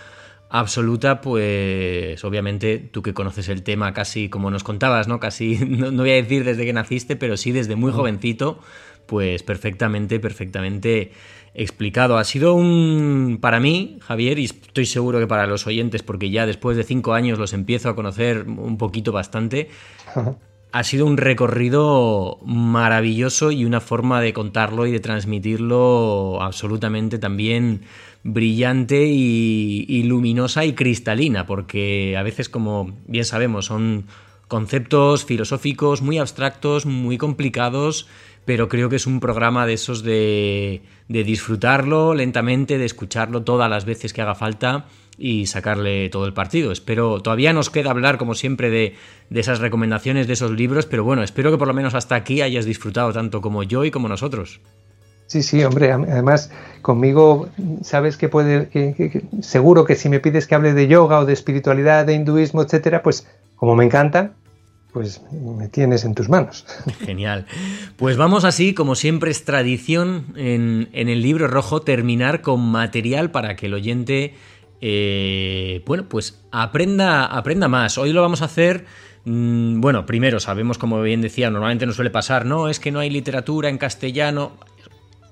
[0.49, 5.19] absoluta, pues obviamente tú que conoces el tema casi como nos contabas, ¿no?
[5.19, 8.59] Casi, no, voy a decir desde que naciste, pero sí desde muy jovencito,
[9.07, 11.11] pues perfectamente, perfectamente
[11.53, 12.17] explicado.
[12.17, 16.45] Ha sido un, para mí, Javier, y estoy seguro que para los oyentes, porque ya
[16.45, 19.69] después de cinco años los empiezo a conocer un poquito bastante,
[20.71, 27.81] ha sido un recorrido maravilloso y una forma de contarlo y de transmitirlo absolutamente también
[28.23, 34.07] brillante y, luminosa y cristalina, porque a veces, como bien sabemos, son
[34.47, 38.07] conceptos filosóficos muy abstractos, muy complicados,
[38.45, 43.69] pero creo que es un programa de esos de, de disfrutarlo lentamente, de escucharlo todas
[43.69, 44.85] las veces que haga falta
[45.17, 46.71] y sacarle todo el partido.
[46.71, 48.95] Espero, todavía nos queda hablar, como siempre, de,
[49.29, 52.41] de, esas recomendaciones, de esos libros, pero bueno, espero que por lo menos hasta aquí
[52.41, 54.59] hayas disfrutado tanto como yo y como nosotros.
[55.27, 56.51] Sí, sí, hombre, además
[56.81, 57.49] conmigo
[57.81, 58.69] sabes que puede,
[59.41, 63.01] seguro que si me pides que hable de yoga o de espiritualidad, de hinduismo, etcétera,
[63.01, 64.33] pues como me encanta,
[64.93, 66.65] pues me tienes en tus manos.
[66.99, 67.47] Genial.
[67.97, 73.55] Pues vamos así, como siempre es tradición en, el libro rojo, terminar con material para
[73.55, 74.35] que el oyente,
[74.81, 77.97] eh, bueno, pues aprenda, aprenda más.
[77.97, 78.85] Hoy lo vamos a hacer
[79.25, 82.99] mm, bueno, primero sabemos, como bien decía, normalmente nos suele pasar, no, es que no
[82.99, 84.51] hay literatura en castellano.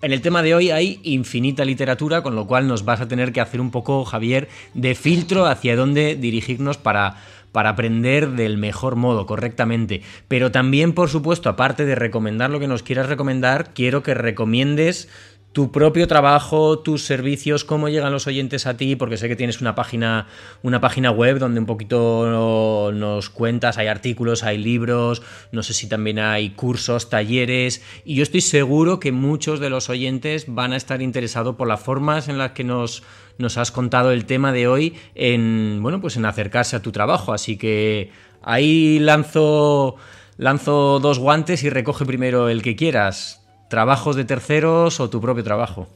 [0.01, 3.31] En el tema de hoy hay infinita literatura, con lo cual nos vas a tener
[3.31, 7.17] que hacer un poco, Javier, de filtro hacia dónde dirigirnos para,
[7.51, 10.01] para aprender del mejor modo, correctamente.
[10.27, 15.09] Pero también, por supuesto, aparte de recomendar lo que nos quieras recomendar, quiero que recomiendes
[15.51, 19.59] tu propio trabajo, tus servicios, cómo llegan los oyentes a ti, porque sé que tienes
[19.59, 20.27] una página,
[20.61, 25.21] una página web donde un poquito nos cuentas, hay artículos, hay libros,
[25.51, 29.89] no sé si también hay cursos, talleres, y yo estoy seguro que muchos de los
[29.89, 33.03] oyentes van a estar interesados por las formas en las que nos,
[33.41, 37.34] nos has contado el tema de hoy en, bueno, pues en acercarse a tu trabajo,
[37.34, 38.11] así que
[38.41, 39.97] ahí lanzo
[40.38, 45.43] lanzo dos guantes y recoge primero el que quieras trabajos de terceros o tu propio
[45.43, 45.88] trabajo.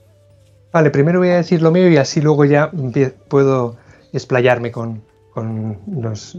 [0.72, 2.72] Vale, primero voy a decir lo mío y así luego ya
[3.28, 3.78] puedo
[4.14, 5.04] explayarme con,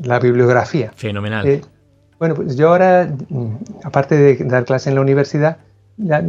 [0.02, 0.92] la bibliografía.
[0.94, 1.46] Fenomenal.
[1.46, 1.60] Eh,
[2.18, 3.54] bueno, pues yo ahora, mm,
[3.84, 5.58] aparte de dar clase en la universidad,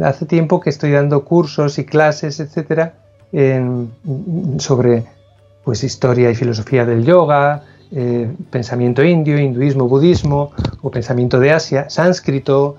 [0.02, 2.94] hace tiempo que estoy dando cursos y clases, etcétera,
[4.58, 5.04] sobre
[5.64, 10.52] pues historia y filosofía del yoga, eh, pensamiento indio, hinduismo, budismo
[10.82, 12.76] o pensamiento de Asia, sánscrito,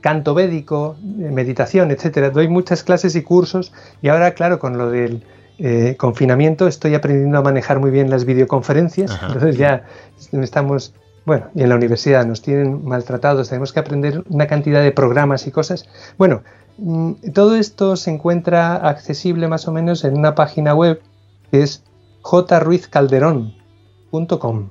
[0.00, 2.30] canto védico, meditación, etcétera.
[2.30, 3.72] Doy muchas clases y cursos
[4.02, 5.22] y ahora, claro, con lo del
[5.58, 9.18] eh, confinamiento estoy aprendiendo a manejar muy bien las videoconferencias.
[9.22, 9.84] Entonces ya
[10.32, 10.94] estamos,
[11.26, 15.46] bueno, y en la universidad nos tienen maltratados, tenemos que aprender una cantidad de programas
[15.46, 15.86] y cosas.
[16.16, 16.42] Bueno,
[17.34, 21.02] todo esto se encuentra accesible más o menos en una página web
[21.50, 21.82] que es
[22.22, 24.68] jruizcalderón.com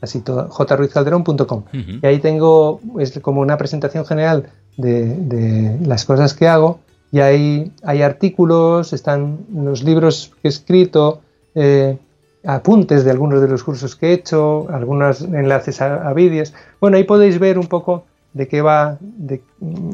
[0.00, 1.64] así todo, jruizcalderón.com.
[1.72, 6.80] Y ahí tengo, es como una presentación general de, las cosas que hago.
[7.12, 11.20] Y ahí hay artículos, están los libros que he escrito,
[11.54, 11.98] eh,
[12.44, 16.52] apuntes de algunos de los cursos que he hecho, algunos enlaces a, vídeos.
[16.80, 18.04] Bueno, ahí podéis ver un poco
[18.36, 18.98] de qué va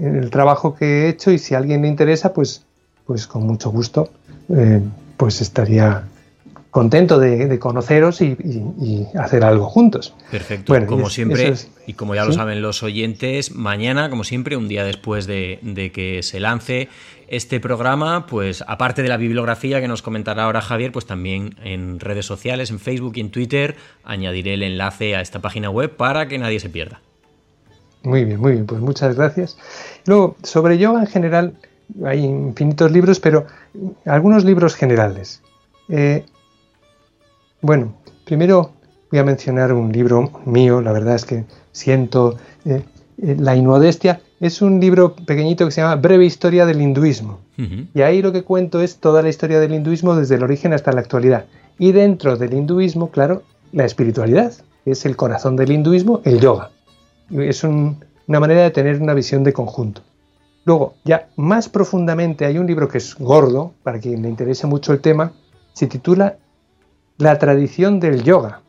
[0.01, 2.64] el trabajo que he hecho y si a alguien le interesa, pues,
[3.06, 4.10] pues con mucho gusto,
[4.48, 4.81] eh,
[5.16, 6.02] pues estaría
[6.70, 10.14] contento de, conoceros y, hacer algo juntos.
[10.31, 11.55] Perfecto, como siempre,
[11.86, 15.60] y como ya lo saben los oyentes, mañana, como siempre, un día después de,
[15.94, 16.89] que se lance
[17.28, 22.01] este programa, pues aparte de la bibliografía que nos comentará ahora Javier, pues también en
[22.01, 26.27] redes sociales, en Facebook y en Twitter, añadiré el enlace a esta página web para
[26.27, 27.01] que nadie se pierda.
[28.05, 29.57] Muy bien, muy bien, pues muchas gracias.
[30.07, 31.55] Luego, sobre yoga en general,
[32.05, 33.47] hay infinitos libros, pero
[34.05, 35.43] algunos libros generales.
[35.89, 36.24] Eh,
[37.61, 38.73] bueno, primero
[39.11, 42.83] voy a mencionar un libro mío, la verdad es que siento eh,
[43.23, 44.20] eh, la inmodestia.
[44.41, 47.39] Es un libro pequeñito que se llama Breve Historia del Hinduismo.
[47.95, 50.91] Y ahí lo que cuento es toda la historia del hinduismo desde el origen hasta
[50.91, 51.45] la actualidad.
[51.79, 54.53] Y dentro del hinduismo, claro, la espiritualidad,
[54.85, 56.70] que es el corazón del hinduismo, el yoga.
[57.33, 57.97] Es una
[58.27, 60.03] manera de tener una visión de conjunto.
[60.65, 64.93] Luego, ya más profundamente, hay un libro que es gordo, para quien le interese mucho
[64.93, 65.33] el tema,
[65.73, 66.37] se titula
[67.19, 68.61] La tradición del yoga,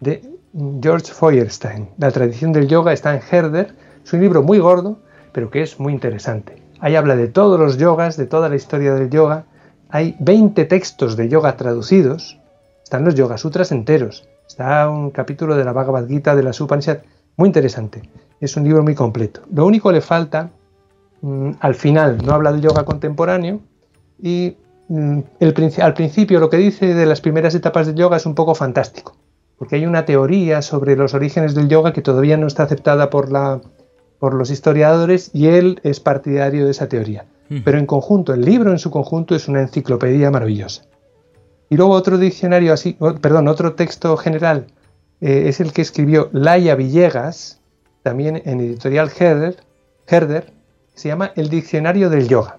[0.00, 0.22] de
[0.80, 1.90] George Feuerstein.
[1.98, 4.98] La tradición del yoga está en Herder, es un libro muy gordo,
[5.32, 6.62] pero que es muy interesante.
[6.80, 9.44] Ahí habla de todos los yogas, de toda la historia del yoga.
[9.90, 12.38] Hay 20 textos de yoga traducidos.
[12.82, 14.26] Están los Yoga Sutras enteros.
[14.48, 16.98] Está un capítulo de la Bhagavad Gita de la Upanishad.
[17.36, 18.02] Muy interesante.
[18.40, 19.42] Es un libro muy completo.
[19.52, 20.50] Lo único le falta,
[21.20, 23.60] mm, al final, no habla del yoga contemporáneo
[24.22, 24.56] y
[24.88, 25.20] mm,
[25.80, 29.14] al principio lo que dice de las primeras etapas del yoga es un poco fantástico
[29.60, 33.30] porque hay una teoría sobre los orígenes del yoga que todavía no está aceptada por,
[33.30, 33.60] la,
[34.18, 37.26] por los historiadores y él es partidario de esa teoría.
[37.62, 40.84] Pero en conjunto, el libro en su conjunto es una enciclopedia maravillosa.
[41.68, 44.68] Y luego otro diccionario así, perdón, otro texto general
[45.20, 47.60] eh, es el que escribió Laia Villegas,
[48.02, 49.56] también en editorial Herder,
[50.06, 50.52] Herder,
[50.94, 52.58] se llama El Diccionario del Yoga.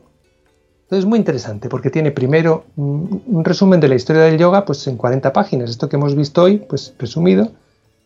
[0.91, 4.85] Entonces es muy interesante porque tiene primero un, resumen de la historia del yoga pues
[4.87, 7.49] en 40 páginas, esto que hemos visto hoy, pues resumido.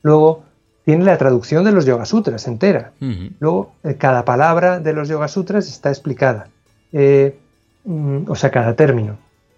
[0.04, 0.44] Luego
[0.84, 2.92] tiene la traducción de los Yoga Sutras entera.
[3.40, 6.50] Luego eh, cada palabra de los Yoga Sutras está explicada.
[6.94, 7.40] Eh,
[7.86, 9.18] mm, o sea, cada término.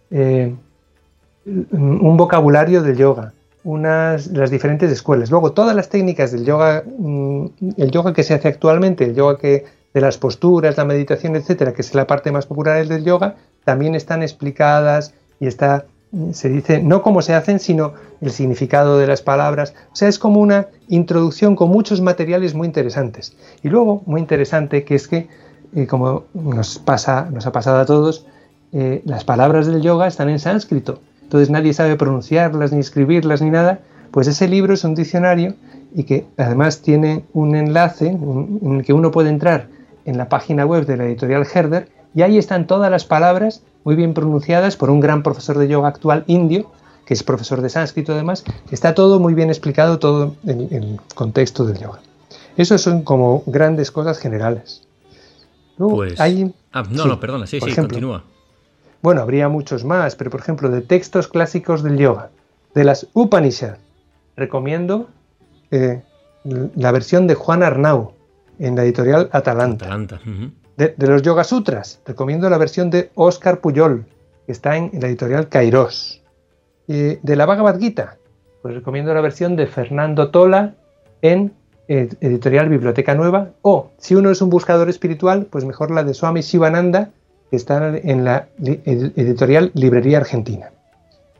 [0.09, 0.55] Eh,
[1.45, 3.33] un vocabulario del yoga,
[3.67, 5.29] unas, las diferentes escuelas.
[5.29, 9.37] Luego todas las técnicas del yoga, mm, el yoga que se hace actualmente, el yoga
[9.37, 13.35] que de las posturas, la meditación, etcétera, que es la parte más popular del yoga,
[13.65, 15.85] también están explicadas y está
[16.31, 17.91] se dice no cómo se hacen, sino
[18.21, 19.73] el significado de las palabras.
[19.91, 23.35] O sea, es como una introducción con muchos materiales muy interesantes.
[23.63, 25.27] Y luego, muy interesante, que es que,
[25.75, 28.25] eh, como nos pasa, nos ha pasado a todos,
[28.71, 31.01] eh, las palabras del yoga están en sánscrito.
[31.27, 33.81] Entonces nadie sabe pronunciarlas, ni escribirlas, ni nada.
[34.11, 35.55] Pues ese libro es un diccionario
[35.93, 39.67] y que además tiene un enlace en el que uno puede entrar
[40.05, 43.97] en la página web de la editorial Herder y ahí están todas las palabras muy
[43.97, 46.71] bien pronunciadas por un gran profesor de yoga actual indio,
[47.05, 51.65] que es profesor de sánscrito además, está todo muy bien explicado, todo en el contexto
[51.65, 51.99] del yoga.
[52.55, 54.87] Eso son como grandes cosas generales.
[55.77, 58.23] pues, hay, ah, no, no, perdona, sí, sí, continúa.
[59.01, 62.29] Bueno, habría muchos más, pero por ejemplo, de textos clásicos del yoga,
[62.73, 63.77] de las Upanishad,
[64.35, 65.07] recomiendo
[65.71, 66.01] eh,
[66.43, 68.13] la versión de Juan Arnau,
[68.59, 69.87] en la editorial Atalanta.
[70.77, 74.05] de, los Yoga Sutras, recomiendo la versión de Oscar Puyol,
[74.45, 76.23] que está en, la editorial Kairos.
[76.87, 78.17] de la Bhagavad Gita,
[78.61, 80.73] pues recomiendo la versión de Fernando Tola
[81.21, 81.53] en
[81.87, 83.51] eh, editorial Biblioteca Nueva.
[83.61, 87.11] O, si uno es un buscador espiritual, pues mejor la de Swami Shivananda,
[87.49, 90.71] que está en la editorial Librería Argentina.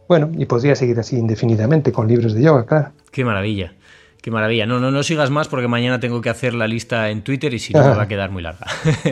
[0.07, 2.91] Bueno, y podría seguir así indefinidamente con libros de yoga, claro.
[3.11, 3.73] Qué maravilla.
[4.21, 4.65] Qué maravilla.
[4.65, 7.59] No, no, no sigas más porque mañana tengo que hacer la lista en Twitter y
[7.59, 8.65] si no me va a quedar muy larga.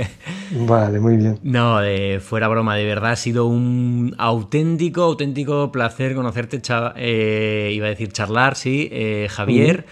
[0.51, 1.39] vale, muy bien.
[1.43, 6.61] No, de, fuera broma, de verdad ha sido un auténtico, auténtico placer conocerte,
[6.97, 9.85] eh, iba a decir charlar, sí, eh, Javier.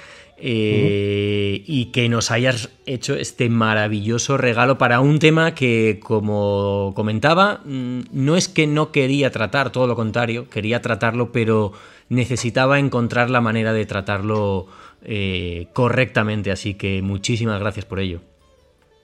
[0.46, 7.62] Eh, y que nos hayas hecho este maravilloso regalo para un tema que, como comentaba,
[7.64, 11.72] mm, no es que no quería tratar, todo lo contrario, quería tratarlo, pero
[12.10, 14.68] necesitaba encontrar la manera de tratarlo
[15.06, 16.52] eh, correctamente.
[16.52, 18.20] Así que muchísimas gracias por ello.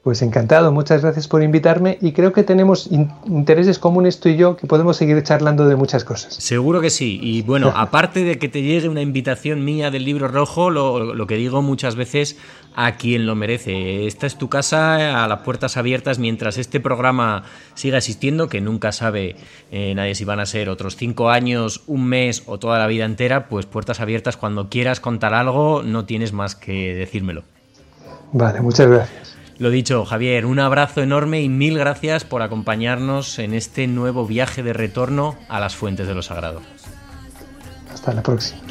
[0.04, 4.56] Pues encantado, muchas gracias por invitarme y creo que tenemos intereses comunes tú y yo
[4.56, 6.36] que podemos seguir charlando de muchas cosas.
[6.36, 7.20] Seguro que sí.
[7.22, 11.36] Y bueno, aparte de que te llegue una invitación mía del libro rojo, lo, que
[11.36, 12.38] digo muchas veces
[12.76, 14.08] a quien lo merece.
[14.08, 17.44] Esta es tu casa a las puertas abiertas mientras este programa
[17.74, 19.36] siga existiendo, que nunca sabe
[19.70, 23.04] eh, nadie si van a ser otros cinco años, un mes o toda la vida
[23.04, 27.44] entera, pues puertas abiertas cuando quieras contar algo, no tienes más que decírmelo.
[28.32, 29.39] Vale, muchas gracias.
[29.60, 34.64] Lo dicho, Javier, un abrazo enorme y mil gracias por acompañarnos en este nuevo viaje
[34.64, 36.62] de retorno a las fuentes de lo sagrado.
[37.92, 38.62] Hasta la próxima.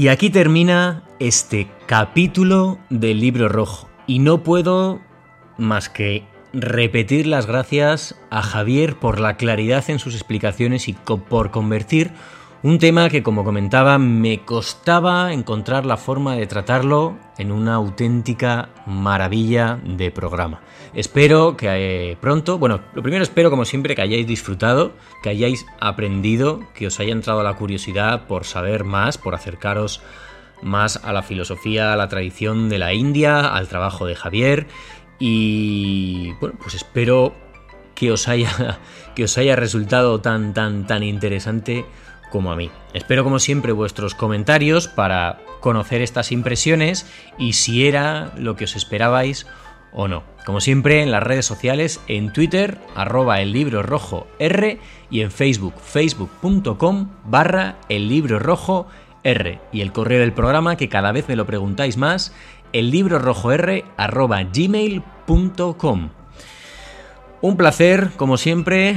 [0.00, 3.90] Y aquí termina este capítulo del libro rojo.
[4.06, 5.02] Y no puedo
[5.58, 6.24] más que
[6.54, 12.12] repetir las gracias a Javier por la claridad en sus explicaciones y por convertir
[12.62, 18.68] un tema que, como comentaba, me costaba encontrar la forma de tratarlo en una auténtica
[18.86, 20.60] maravilla de programa.
[20.92, 24.92] Espero que eh, pronto, bueno, lo primero espero como siempre que hayáis disfrutado,
[25.22, 30.02] que hayáis aprendido, que os haya entrado la curiosidad por saber más, por acercaros
[30.62, 34.66] más a la filosofía, a la tradición de la India, al trabajo de Javier
[35.18, 37.34] y bueno, pues espero
[37.94, 38.80] que os haya
[39.14, 41.84] que os haya resultado tan tan tan interesante
[42.30, 42.70] como a mí.
[42.94, 47.06] Espero como siempre vuestros comentarios para conocer estas impresiones
[47.38, 49.46] y si era lo que os esperabais
[49.92, 50.22] o no.
[50.46, 54.78] Como siempre en las redes sociales, en Twitter, arroba el libro rojo R
[55.10, 58.86] y en Facebook, facebook.com barra el libro rojo
[59.22, 62.34] R y el correo del programa que cada vez me lo preguntáis más,
[62.72, 66.10] el libro rojo R arroba gmail.com.
[67.42, 68.96] Un placer, como siempre,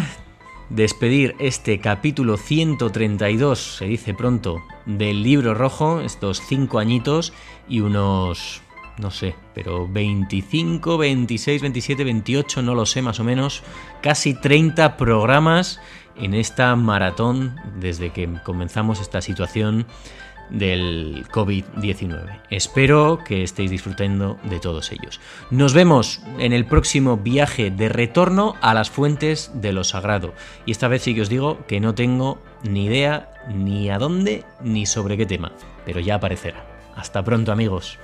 [0.70, 7.34] despedir este capítulo 132, se dice pronto, del libro rojo, estos cinco añitos
[7.68, 8.62] y unos,
[8.98, 13.64] no sé, pero 25, 26, 27, 28, no lo sé más o menos,
[14.02, 15.80] casi 30 programas
[16.16, 19.86] en esta maratón desde que comenzamos esta situación
[20.50, 22.42] del COVID-19.
[22.50, 25.20] Espero que estéis disfrutando de todos ellos.
[25.50, 30.34] Nos vemos en el próximo viaje de retorno a las fuentes de lo sagrado.
[30.66, 34.44] Y esta vez sí que os digo que no tengo ni idea ni a dónde
[34.62, 35.52] ni sobre qué tema,
[35.86, 36.66] pero ya aparecerá.
[36.96, 37.98] Hasta pronto amigos.